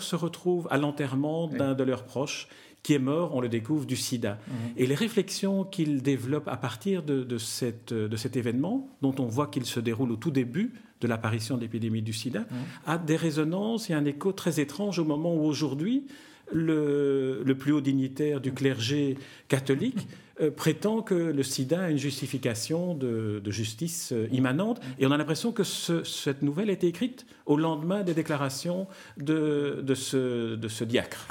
se 0.00 0.16
retrouvent 0.16 0.68
à 0.70 0.76
l'enterrement 0.76 1.48
d'un 1.48 1.74
de 1.74 1.82
leurs 1.82 2.04
proches 2.04 2.48
qui 2.82 2.94
est 2.94 2.98
mort, 2.98 3.34
on 3.34 3.40
le 3.40 3.48
découvre, 3.48 3.84
du 3.84 3.96
sida. 3.96 4.38
Mhm. 4.48 4.54
Et 4.76 4.86
les 4.86 4.94
réflexions 4.94 5.64
qu'il 5.64 6.02
développe 6.02 6.48
à 6.48 6.56
partir 6.56 7.02
de, 7.02 7.38
cette, 7.38 7.92
de, 7.92 8.16
cet 8.16 8.36
événement, 8.36 8.88
dont 9.02 9.14
on 9.18 9.26
voit 9.26 9.48
qu'il 9.48 9.66
se 9.66 9.80
déroule 9.80 10.12
au 10.12 10.16
tout 10.16 10.30
début 10.30 10.72
de 11.00 11.08
l'apparition 11.08 11.56
de 11.56 11.62
l'épidémie 11.62 12.02
du 12.02 12.12
sida, 12.12 12.40
mhm. 12.40 12.46
a 12.86 12.98
des 12.98 13.16
résonances 13.16 13.90
et 13.90 13.94
un 13.94 14.04
écho 14.04 14.32
très 14.32 14.60
étrange 14.60 14.98
au 14.98 15.04
moment 15.04 15.34
où 15.34 15.44
aujourd'hui, 15.44 16.06
le, 16.52 17.42
le, 17.44 17.54
plus 17.54 17.72
haut 17.72 17.80
dignitaire 17.80 18.40
du 18.40 18.52
clergé 18.52 19.16
catholique 19.48 19.98
euh, 19.98 20.02
prétend 20.48 21.02
que 21.02 21.14
le 21.14 21.42
sida 21.42 21.82
a 21.82 21.90
une 21.90 21.98
justification 21.98 22.94
de, 22.94 23.42
justice 23.50 24.12
euh, 24.12 24.28
immanente. 24.32 24.80
Et 24.98 25.06
on 25.06 25.10
a 25.10 25.16
l'impression 25.16 25.52
que 25.52 25.64
cette 25.64 26.42
nouvelle 26.42 26.70
a 26.70 26.72
été 26.72 26.86
écrite 26.86 27.26
au 27.46 27.56
lendemain 27.56 28.02
des 28.02 28.14
déclarations 28.14 28.86
de, 29.18 29.80
de 29.82 29.94
ce, 29.94 30.84
diacre. 30.84 31.26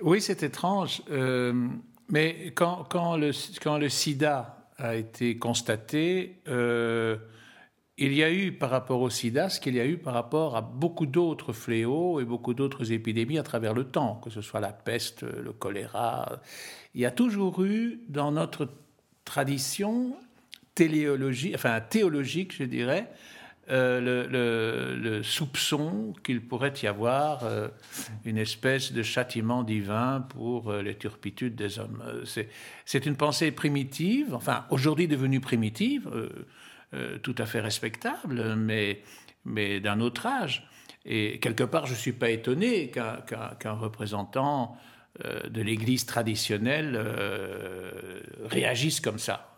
Oui, 0.00 0.20
c'est 0.20 0.42
étrange. 0.42 1.02
Euh, 1.10 1.52
mais 2.08 2.52
quand, 2.54 2.86
quand, 2.88 3.16
le, 3.16 3.32
quand, 3.62 3.78
le, 3.78 3.88
sida 3.88 4.66
a 4.78 4.94
été 4.94 5.36
constaté, 5.36 6.36
il 7.98 8.14
y 8.14 8.22
a 8.22 8.32
eu 8.32 8.52
par 8.52 8.70
rapport 8.70 9.00
au 9.00 9.10
sida 9.10 9.48
ce 9.48 9.60
qu'il 9.60 9.74
y 9.74 9.80
a 9.80 9.86
eu 9.86 9.98
par 9.98 10.14
rapport 10.14 10.56
à 10.56 10.60
beaucoup 10.62 11.06
d'autres 11.06 11.52
fléaux 11.52 12.20
et 12.20 12.24
beaucoup 12.24 12.54
d'autres 12.54 12.92
épidémies 12.92 13.38
à 13.38 13.42
travers 13.42 13.74
le 13.74 13.84
temps, 13.84 14.20
que 14.22 14.30
ce 14.30 14.40
soit 14.40 14.60
la 14.60 14.72
peste, 14.72 15.22
le 15.22 15.52
choléra. 15.52 16.40
Il 16.94 17.00
y 17.00 17.06
a 17.06 17.10
toujours 17.10 17.64
eu 17.64 18.00
dans 18.08 18.32
notre 18.32 18.68
tradition 19.24 20.16
théologique, 20.74 22.54
je 22.54 22.64
dirais, 22.64 23.10
euh, 23.70 24.96
le, 24.98 25.22
soupçon 25.22 26.14
qu'il 26.24 26.40
pourrait 26.40 26.72
y 26.82 26.86
avoir 26.86 27.44
euh, 27.44 27.68
une 28.24 28.38
espèce 28.38 28.92
de 28.92 29.02
châtiment 29.02 29.62
divin 29.62 30.24
pour 30.30 30.70
euh, 30.70 30.80
les 30.80 30.94
turpitudes 30.94 31.54
des 31.54 31.78
hommes. 31.78 32.02
C'est 32.24 33.04
une 33.04 33.16
pensée 33.16 33.50
primitive, 33.50 34.34
enfin 34.34 34.64
aujourd'hui 34.70 35.06
devenue 35.06 35.40
primitive, 35.40 36.08
tout 37.22 37.34
à 37.38 37.46
fait 37.46 37.60
respectable, 37.60 38.56
mais, 38.56 39.02
mais 39.44 39.80
d'un 39.80 40.00
autre 40.00 40.26
âge. 40.26 40.68
Et 41.04 41.38
quelque 41.38 41.64
part, 41.64 41.86
je 41.86 41.92
ne 41.92 41.98
suis 41.98 42.12
pas 42.12 42.30
étonné 42.30 42.90
qu'un 42.90 43.72
représentant 43.72 44.76
de 45.22 45.60
l'Église 45.60 46.06
traditionnelle 46.06 46.98
réagisse 48.46 49.00
comme 49.00 49.18
ça 49.18 49.48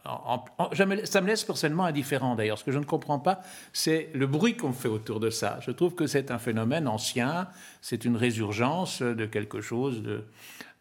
ça 0.72 0.86
me 0.86 1.26
laisse 1.26 1.44
personnellement 1.44 1.84
indifférent 1.84 2.34
d'ailleurs. 2.34 2.58
Ce 2.58 2.64
que 2.64 2.72
je 2.72 2.78
ne 2.78 2.84
comprends 2.84 3.18
pas, 3.18 3.42
c'est 3.72 4.10
le 4.14 4.26
bruit 4.26 4.56
qu'on 4.56 4.72
fait 4.72 4.88
autour 4.88 5.20
de 5.20 5.30
ça. 5.30 5.58
Je 5.62 5.70
trouve 5.70 5.94
que 5.94 6.06
c'est 6.06 6.30
un 6.30 6.38
phénomène 6.38 6.88
ancien, 6.88 7.48
c'est 7.80 8.04
une 8.04 8.16
résurgence 8.16 9.02
de 9.02 9.26
quelque 9.26 9.60
chose 9.60 10.02
de, 10.02 10.24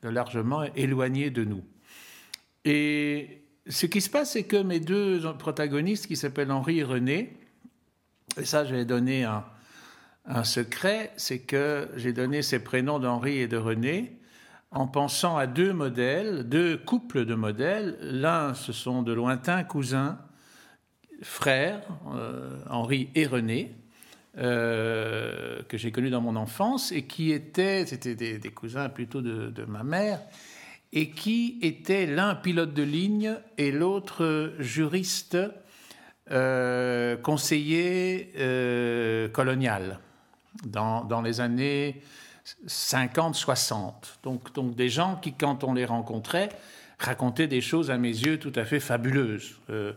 largement 0.03 0.63
éloigné 0.75 1.29
de 1.29 1.43
nous. 1.43 1.63
Et 2.65 3.43
ce 3.69 3.85
qui 3.85 4.01
se 4.01 4.09
passe, 4.09 4.31
c'est 4.31 4.43
que 4.43 4.57
mes 4.57 4.79
deux 4.79 5.21
protagonistes, 5.37 6.07
qui 6.07 6.17
s'appellent 6.17 6.51
Henri 6.51 6.79
et 6.79 6.83
René, 6.83 7.37
et 8.39 8.45
ça 8.45 8.65
j'ai 8.65 8.83
donné 8.85 9.23
un, 9.23 9.45
un 10.25 10.43
secret, 10.43 11.11
c'est 11.17 11.39
que 11.39 11.89
j'ai 11.95 12.13
donné 12.13 12.41
ces 12.41 12.59
prénoms 12.59 12.99
d'Henri 12.99 13.37
et 13.39 13.47
de 13.47 13.57
René 13.57 14.19
en 14.71 14.87
pensant 14.87 15.37
à 15.37 15.47
deux 15.47 15.73
modèles, 15.73 16.47
deux 16.47 16.77
couples 16.77 17.25
de 17.25 17.33
modèles. 17.33 17.97
L'un, 18.01 18.53
ce 18.53 18.71
sont 18.71 19.01
de 19.01 19.13
lointains 19.13 19.63
cousins, 19.63 20.19
frères, 21.21 21.81
euh, 22.13 22.57
Henri 22.69 23.09
et 23.15 23.25
René, 23.25 23.75
euh, 24.37 25.61
que 25.67 25.77
j'ai 25.77 25.91
connus 25.91 26.11
dans 26.11 26.21
mon 26.21 26.35
enfance 26.35 26.91
et 26.91 27.03
qui 27.03 27.31
étaient, 27.31 27.85
c'était 27.85 28.15
des, 28.15 28.51
cousins 28.51 28.89
plutôt 28.89 29.21
de, 29.21 29.65
ma 29.65 29.83
mère, 29.83 30.21
et 30.91 31.09
qui 31.11 31.59
étaient 31.61 32.05
l'un 32.05 32.35
pilote 32.35 32.73
de 32.73 32.83
ligne 32.83 33.35
et 33.57 33.71
l'autre 33.71 34.53
juriste 34.59 35.37
euh, 36.31 37.17
conseiller 37.17 38.31
colonial 39.33 39.99
dans, 40.65 41.03
dans 41.03 41.21
les 41.21 41.41
années 41.41 42.01
50, 42.65 43.35
60. 43.35 44.19
Donc, 44.23 44.53
donc 44.53 44.75
des 44.75 44.89
gens 44.89 45.17
qui, 45.21 45.33
quand 45.33 45.63
on 45.63 45.73
les 45.73 45.85
rencontrait, 45.85 46.49
racontaient 46.99 47.47
des 47.47 47.61
choses 47.61 47.91
à 47.91 47.97
mes 47.97 48.09
yeux 48.09 48.39
tout 48.39 48.53
à 48.55 48.65
fait 48.65 48.79
fabuleuses. 48.79 49.59
Euh, 49.69 49.93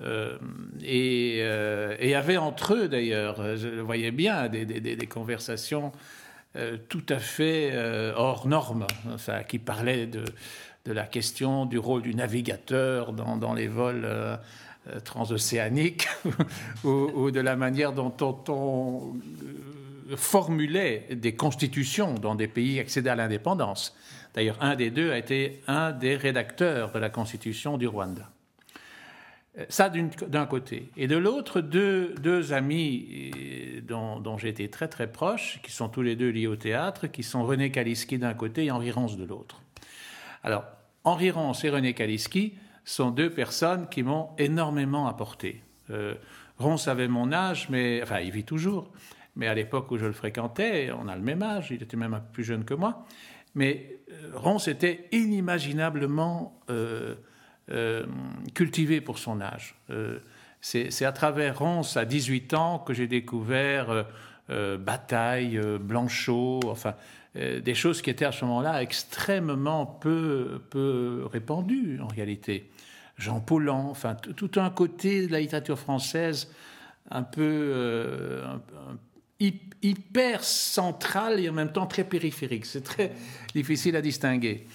euh, 0.00 0.38
et, 0.80 1.40
euh, 1.42 1.96
et, 1.98 2.14
avaient 2.14 2.36
entre 2.36 2.74
eux 2.74 2.88
d'ailleurs, 2.88 3.56
je 3.56 3.66
le 3.66 3.82
voyais 3.82 4.12
bien, 4.12 4.48
des, 4.48 4.64
des, 4.64 4.80
des 4.80 5.06
conversations 5.06 5.92
tout 6.88 7.04
à 7.08 7.18
fait 7.18 7.72
hors 8.16 8.46
normes, 8.46 8.86
enfin, 9.12 9.42
qui 9.42 9.58
parlaient 9.58 10.06
de, 10.06 10.24
la 10.86 11.04
question 11.04 11.66
du 11.66 11.78
rôle 11.78 12.02
du 12.02 12.14
navigateur 12.14 13.12
dans, 13.12 13.54
les 13.54 13.68
vols 13.68 14.08
transocéaniques 15.04 16.08
ou, 16.84 17.10
ou, 17.14 17.30
de 17.30 17.40
la 17.40 17.56
manière 17.56 17.92
dont 17.92 18.14
on 18.48 19.14
formulait 20.16 21.06
des 21.10 21.34
constitutions 21.34 22.14
dans 22.14 22.34
des 22.34 22.48
pays 22.48 22.80
accédés 22.80 23.10
à 23.10 23.16
l'indépendance. 23.16 23.94
D'ailleurs, 24.34 24.56
un 24.60 24.76
des 24.76 24.90
deux 24.90 25.10
a 25.10 25.18
été 25.18 25.62
un 25.66 25.92
des 25.92 26.16
rédacteurs 26.16 26.92
de 26.92 26.98
la 26.98 27.10
constitution 27.10 27.76
du 27.78 27.86
Rwanda. 27.86 28.30
Euh, 29.58 29.64
ça 29.68 29.90
d'un 29.90 30.46
côté. 30.46 30.88
Et 30.96 31.06
de 31.06 31.16
l'autre, 31.16 31.60
deux, 31.60 32.14
deux, 32.20 32.52
amis 32.52 33.30
euh, 33.36 33.80
dont, 33.82 34.36
été 34.36 34.68
très 34.68 34.88
très 34.88 35.10
proche, 35.10 35.60
qui 35.62 35.72
sont 35.72 35.88
tous 35.88 36.02
les 36.02 36.16
deux 36.16 36.30
liés 36.30 36.46
au 36.46 36.56
théâtre, 36.56 37.06
qui 37.06 37.22
sont 37.22 37.44
René 37.44 37.70
Kaliski 37.70 38.18
d'un 38.18 38.34
côté 38.34 38.66
et 38.66 38.70
Henri 38.70 38.90
Ronce 38.90 39.16
de 39.16 39.24
l'autre. 39.24 39.60
Alors, 40.44 40.64
Henri 41.04 41.30
Ronce 41.30 41.64
et 41.64 41.70
René 41.70 41.94
Kaliski 41.94 42.54
sont 42.84 43.10
deux 43.10 43.30
personnes 43.30 43.88
qui 43.88 44.02
m'ont 44.02 44.30
énormément 44.38 45.08
apporté. 45.08 45.62
Euh, 45.90 46.14
Ronce 46.58 46.88
avait 46.88 47.08
mon 47.08 47.32
âge, 47.32 47.68
mais 47.70 48.00
enfin, 48.02 48.20
il 48.20 48.30
vit 48.30 48.44
toujours, 48.44 48.90
mais 49.36 49.46
à 49.46 49.54
l'époque 49.54 49.90
où 49.90 49.98
je 49.98 50.06
le 50.06 50.12
fréquentais, 50.12 50.90
on 50.92 51.08
a 51.08 51.16
le 51.16 51.22
même 51.22 51.42
âge, 51.42 51.68
il 51.70 51.82
était 51.82 51.96
même 51.96 52.14
un 52.14 52.20
peu 52.20 52.32
plus 52.32 52.44
jeune 52.44 52.64
que 52.64 52.74
moi, 52.74 53.06
mais 53.54 53.98
euh, 54.10 54.30
Ronce 54.34 54.68
était 54.68 55.08
inimaginablement 55.12 56.60
euh, 57.70 58.04
cultivé 58.54 59.00
pour 59.00 59.18
son 59.18 59.40
âge. 59.40 59.74
c'est 60.60 61.04
à 61.04 61.12
travers 61.12 61.58
Ronce, 61.58 61.96
à 61.96 62.04
18 62.04 62.54
ans, 62.54 62.78
que 62.78 62.94
j'ai 62.94 63.06
découvert 63.06 64.06
Bataille, 64.48 65.60
Blanchot, 65.80 66.60
enfin, 66.66 66.94
des 67.34 67.74
choses 67.74 68.02
qui 68.02 68.10
étaient 68.10 68.24
à 68.24 68.32
ce 68.32 68.44
moment-là 68.46 68.82
extrêmement 68.82 69.86
peu, 69.86 70.60
peu 70.70 71.26
répandues 71.30 72.00
en 72.00 72.08
réalité. 72.08 72.70
Jean 73.18 73.40
Paulhan, 73.40 73.88
enfin, 73.90 74.14
tout 74.14 74.50
un 74.56 74.70
côté 74.70 75.26
de 75.26 75.32
la 75.32 75.40
littérature 75.40 75.78
française 75.78 76.50
un 77.10 77.22
peu, 77.22 78.42
hyper 79.40 80.42
central 80.42 81.40
et 81.40 81.48
en 81.48 81.52
même 81.52 81.72
temps 81.72 81.86
très 81.86 82.04
périphérique. 82.04 82.66
C'est 82.66 82.82
très 82.82 83.12
difficile 83.54 83.96
à 83.96 84.02
distinguer. 84.02 84.66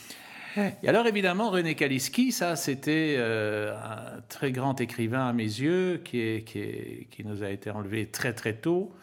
Et 0.56 0.88
alors 0.88 1.08
évidemment, 1.08 1.50
René 1.50 1.74
Kaliski, 1.74 2.32
ça 2.32 2.56
c'était 2.56 3.16
euh, 3.18 3.76
un 3.76 4.22
très 4.30 4.52
grand 4.52 4.80
écrivain 4.80 5.28
à 5.28 5.34
mes 5.34 5.44
yeux 5.44 6.02
qui, 6.04 6.20
est, 6.20 6.44
qui, 6.44 7.26
nous 7.26 7.44
a 7.44 7.50
été 7.50 7.72
enlevé 7.72 8.08
très 8.08 8.34
très 8.34 8.54
tôt 8.54 8.94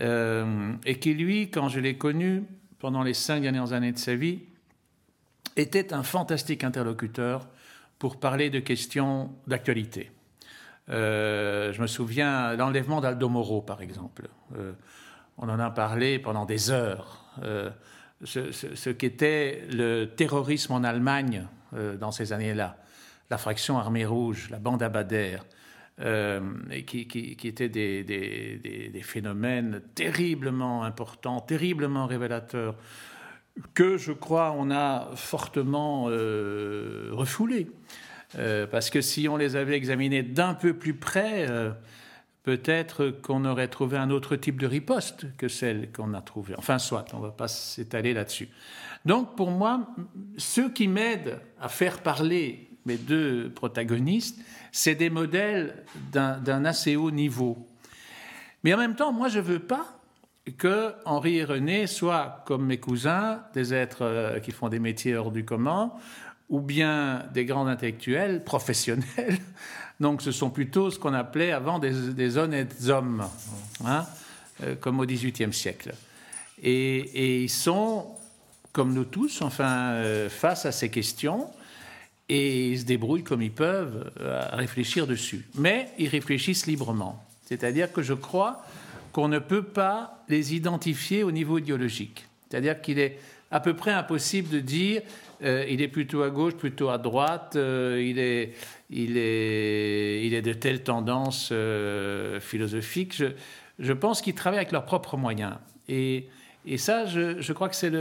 euh, 0.00 0.72
et 0.84 0.98
qui 0.98 1.14
lui, 1.14 1.50
quand 1.50 1.68
je 1.68 1.80
l'ai 1.80 1.96
connu 1.96 2.44
pendant 2.78 3.02
les 3.02 3.14
cinq 3.14 3.40
dernières 3.42 3.72
années 3.72 3.92
de 3.92 3.98
sa 3.98 4.16
vie, 4.16 4.40
était 5.56 5.94
un 5.94 6.02
fantastique 6.02 6.62
interlocuteur 6.62 7.48
pour 7.98 8.20
parler 8.20 8.50
de 8.50 8.60
questions 8.60 9.30
d'actualité. 9.46 10.10
Euh, 10.90 11.72
je 11.72 11.80
me 11.80 11.86
souviens 11.86 12.54
l'enlèvement 12.54 13.00
d'Aldo 13.00 13.30
Moro, 13.30 13.62
par 13.62 13.80
exemple. 13.80 14.28
On 15.38 15.48
en 15.48 15.58
a 15.58 15.70
parlé 15.70 16.18
pendant 16.18 16.44
des 16.44 16.70
heures. 16.70 17.24
Euh, 18.22 18.50
ce, 18.52 18.90
qu'était 18.90 19.62
le 19.70 20.06
terrorisme 20.06 20.72
en 20.72 20.84
Allemagne 20.84 21.46
dans 22.00 22.12
ces 22.12 22.32
années-là, 22.32 22.78
la 23.28 23.36
fraction 23.36 23.76
armée 23.76 24.06
rouge, 24.06 24.48
la 24.50 24.58
bande 24.58 24.82
Abadère, 24.82 25.44
et 26.00 26.84
qui, 26.84 27.36
étaient 27.44 27.68
des, 27.68 29.02
phénomènes 29.02 29.82
terriblement 29.94 30.84
importants, 30.84 31.40
terriblement 31.40 32.06
révélateurs, 32.06 32.76
que 33.74 33.98
je 33.98 34.12
crois 34.12 34.54
on 34.56 34.70
a 34.70 35.10
fortement 35.16 36.04
refoulés. 36.04 37.68
Euh, 38.38 38.66
parce 38.66 38.90
que 38.90 39.00
si 39.00 39.28
on 39.28 39.36
les 39.36 39.56
avait 39.56 39.76
examinés 39.76 40.22
d'un 40.22 40.54
peu 40.54 40.74
plus 40.74 40.94
près, 40.94 41.48
euh, 41.48 41.70
peut-être 42.46 43.08
qu'on 43.08 43.44
aurait 43.44 43.66
trouvé 43.66 43.98
un 43.98 44.08
autre 44.08 44.36
type 44.36 44.60
de 44.60 44.68
riposte 44.68 45.26
que 45.36 45.48
celle 45.48 45.90
qu'on 45.90 46.14
a 46.14 46.20
trouvée. 46.20 46.54
Enfin, 46.56 46.78
soit, 46.78 47.04
on 47.12 47.16
ne 47.16 47.22
va 47.24 47.32
pas 47.32 47.48
s'étaler 47.48 48.14
là-dessus. 48.14 48.48
Donc, 49.04 49.34
pour 49.34 49.50
moi, 49.50 49.88
ceux 50.36 50.70
qui 50.70 50.86
m'aident 50.86 51.40
à 51.60 51.68
faire 51.68 52.02
parler 52.02 52.70
mes 52.84 52.98
deux 52.98 53.50
protagonistes, 53.50 54.38
c'est 54.70 54.94
des 54.94 55.10
modèles 55.10 55.82
d'un 56.12 56.64
assez 56.64 56.94
haut 56.94 57.10
niveau. 57.10 57.66
Mais 58.62 58.72
en 58.72 58.78
même 58.78 58.94
temps, 58.94 59.12
moi, 59.12 59.28
je 59.28 59.38
ne 59.40 59.44
veux 59.44 59.58
pas 59.58 59.98
que 60.56 60.92
Henri 61.04 61.38
et 61.38 61.44
René 61.44 61.88
soient, 61.88 62.44
comme 62.46 62.64
mes 62.64 62.78
cousins, 62.78 63.42
des 63.54 63.74
êtres 63.74 64.02
euh, 64.02 64.38
qui 64.38 64.52
font 64.52 64.68
des 64.68 64.78
métiers 64.78 65.16
hors 65.16 65.32
du 65.32 65.44
commun, 65.44 65.90
ou 66.48 66.60
bien 66.60 67.24
des 67.34 67.44
grands 67.44 67.66
intellectuels 67.66 68.44
professionnels. 68.44 69.38
Donc 70.00 70.22
ce 70.22 70.30
sont 70.30 70.50
plutôt 70.50 70.90
ce 70.90 70.98
qu'on 70.98 71.14
appelait 71.14 71.52
avant 71.52 71.78
des, 71.78 72.36
honnêtes 72.36 72.88
hommes, 72.88 73.24
hein, 73.84 74.06
euh, 74.62 74.74
comme 74.74 75.00
au 75.00 75.06
XVIIIe 75.06 75.52
siècle. 75.52 75.94
Et, 76.62 77.42
ils 77.44 77.50
sont, 77.50 78.06
comme 78.72 78.92
nous 78.92 79.04
tous, 79.04 79.42
enfin, 79.42 79.92
euh, 79.92 80.28
face 80.28 80.66
à 80.66 80.72
ces 80.72 80.90
questions, 80.90 81.48
et 82.28 82.70
ils 82.70 82.80
se 82.80 82.84
débrouillent 82.84 83.22
comme 83.24 83.42
ils 83.42 83.52
peuvent 83.52 84.10
euh, 84.20 84.42
à 84.50 84.56
réfléchir 84.56 85.06
dessus. 85.06 85.46
Mais 85.54 85.88
ils 85.98 86.08
réfléchissent 86.08 86.66
librement. 86.66 87.22
C'est-à-dire 87.46 87.92
que 87.92 88.02
je 88.02 88.14
crois 88.14 88.64
qu'on 89.12 89.28
ne 89.28 89.38
peut 89.38 89.62
pas 89.62 90.24
les 90.28 90.54
identifier 90.54 91.22
au 91.22 91.30
niveau 91.30 91.58
idéologique. 91.58 92.26
C'est-à-dire 92.50 92.80
qu'il 92.80 92.98
est 92.98 93.18
à 93.50 93.60
peu 93.60 93.74
près 93.74 93.92
impossible 93.92 94.48
de 94.48 94.60
dire 94.60 95.02
euh, 95.42 95.64
il 95.68 95.82
est 95.82 95.88
plutôt 95.88 96.22
à 96.22 96.30
gauche, 96.30 96.54
plutôt 96.54 96.88
à 96.88 96.98
droite, 96.98 97.54
euh, 97.56 98.02
il, 98.04 98.18
est, 98.18 98.54
il, 98.90 99.16
est, 99.16 100.26
il 100.26 100.34
est 100.34 100.42
de 100.42 100.52
telle 100.52 100.82
tendance 100.82 101.50
euh, 101.52 102.40
philosophique. 102.40 103.22
Je, 103.78 103.92
pense 103.92 104.22
qu'ils 104.22 104.34
travaillent 104.34 104.58
avec 104.60 104.72
leurs 104.72 104.84
propres 104.84 105.16
moyens. 105.16 105.54
Et, 105.88 106.28
ça, 106.78 107.06
je, 107.06 107.52
crois 107.52 107.68
que 107.68 107.76
c'est, 107.76 107.94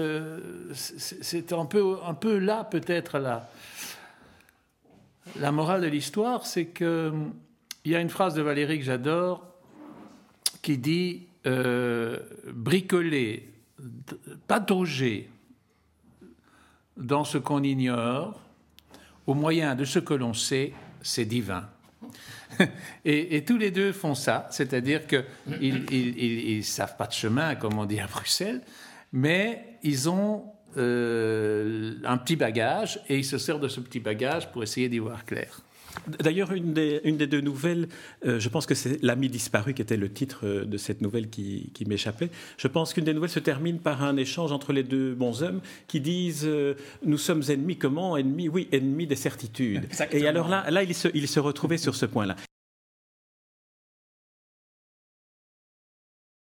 un, 1.53 1.65
peu, 1.65 1.97
un 2.03 2.13
peu 2.15 2.37
là 2.37 2.63
peut-être 2.63 3.19
la, 3.19 3.47
la 5.39 5.51
morale 5.51 5.81
de 5.81 5.87
l'histoire, 5.87 6.45
c'est 6.45 6.67
qu'il 6.67 7.13
y 7.85 7.95
a 7.95 7.99
une 7.99 8.09
phrase 8.09 8.33
de 8.33 8.41
Valérie 8.41 8.79
que 8.79 8.85
j'adore 8.85 9.45
qui 10.61 10.79
dit 10.79 11.27
euh, 11.45 12.17
bricoler, 12.47 13.47
patauger 14.47 15.29
dans 16.97 17.23
ce 17.23 17.37
qu'on 17.37 17.63
ignore, 17.63 18.39
au 19.27 19.33
moyen 19.33 19.75
de 19.75 19.85
ce 19.85 19.99
que 19.99 20.13
l'on 20.13 20.33
sait, 20.33 20.73
c'est 21.01 21.25
divin. 21.25 21.67
Et, 23.05 23.43
tous 23.43 23.57
les 23.57 23.71
deux 23.71 23.91
font 23.91 24.15
ça, 24.15 24.47
c'est-à-dire 24.51 25.01
qu'ils 25.07 26.57
ne 26.57 26.61
savent 26.61 26.95
pas 26.97 27.07
de 27.07 27.13
chemin, 27.13 27.55
comme 27.55 27.77
on 27.77 27.85
dit 27.85 27.99
à 27.99 28.07
Bruxelles, 28.07 28.61
mais 29.11 29.77
ils 29.83 30.09
ont 30.09 30.45
euh, 30.77 31.95
un 32.03 32.17
petit 32.17 32.35
bagage 32.35 32.99
et 33.09 33.17
ils 33.17 33.25
se 33.25 33.37
servent 33.37 33.61
de 33.61 33.67
ce 33.67 33.79
petit 33.79 33.99
bagage 33.99 34.51
pour 34.51 34.63
essayer 34.63 34.89
d'y 34.89 34.99
voir 34.99 35.25
clair. 35.25 35.61
D'ailleurs, 36.19 36.51
une 36.51 36.73
des, 36.73 37.01
une 37.03 37.17
des, 37.17 37.27
deux 37.27 37.41
nouvelles, 37.41 37.87
euh, 38.25 38.39
je 38.39 38.49
pense 38.49 38.65
que 38.65 38.75
c'est 38.75 39.01
L'ami 39.03 39.29
disparu 39.29 39.73
qui 39.73 39.81
était 39.81 39.97
le 39.97 40.11
titre 40.11 40.41
euh, 40.43 40.65
de 40.65 40.77
cette 40.77 41.01
nouvelle 41.01 41.29
qui, 41.29 41.71
qui 41.73 41.85
m'échappait. 41.85 42.29
Je 42.57 42.67
pense 42.67 42.93
qu'une 42.93 43.05
des 43.05 43.13
nouvelles 43.13 43.29
se 43.29 43.39
termine 43.39 43.79
par 43.79 44.03
un 44.03 44.17
échange 44.17 44.51
entre 44.51 44.73
les 44.73 44.83
deux 44.83 45.13
bons 45.13 45.43
hommes 45.43 45.61
qui 45.87 45.99
disent 45.99 46.45
euh, 46.45 46.75
Nous 47.03 47.17
sommes 47.17 47.43
ennemis, 47.49 47.77
comment? 47.77 48.17
Ennemis, 48.17 48.49
oui, 48.49 48.67
ennemis 48.71 49.07
des 49.07 49.15
certitudes. 49.15 49.85
Exactement. 49.85 50.23
Et 50.23 50.27
alors 50.27 50.47
là, 50.47 50.69
là 50.69 50.83
il, 50.83 50.93
se, 50.93 51.07
il 51.13 51.27
se 51.27 51.39
retrouvait 51.39 51.77
sur 51.77 51.95
ce 51.95 52.05
point-là. 52.05 52.35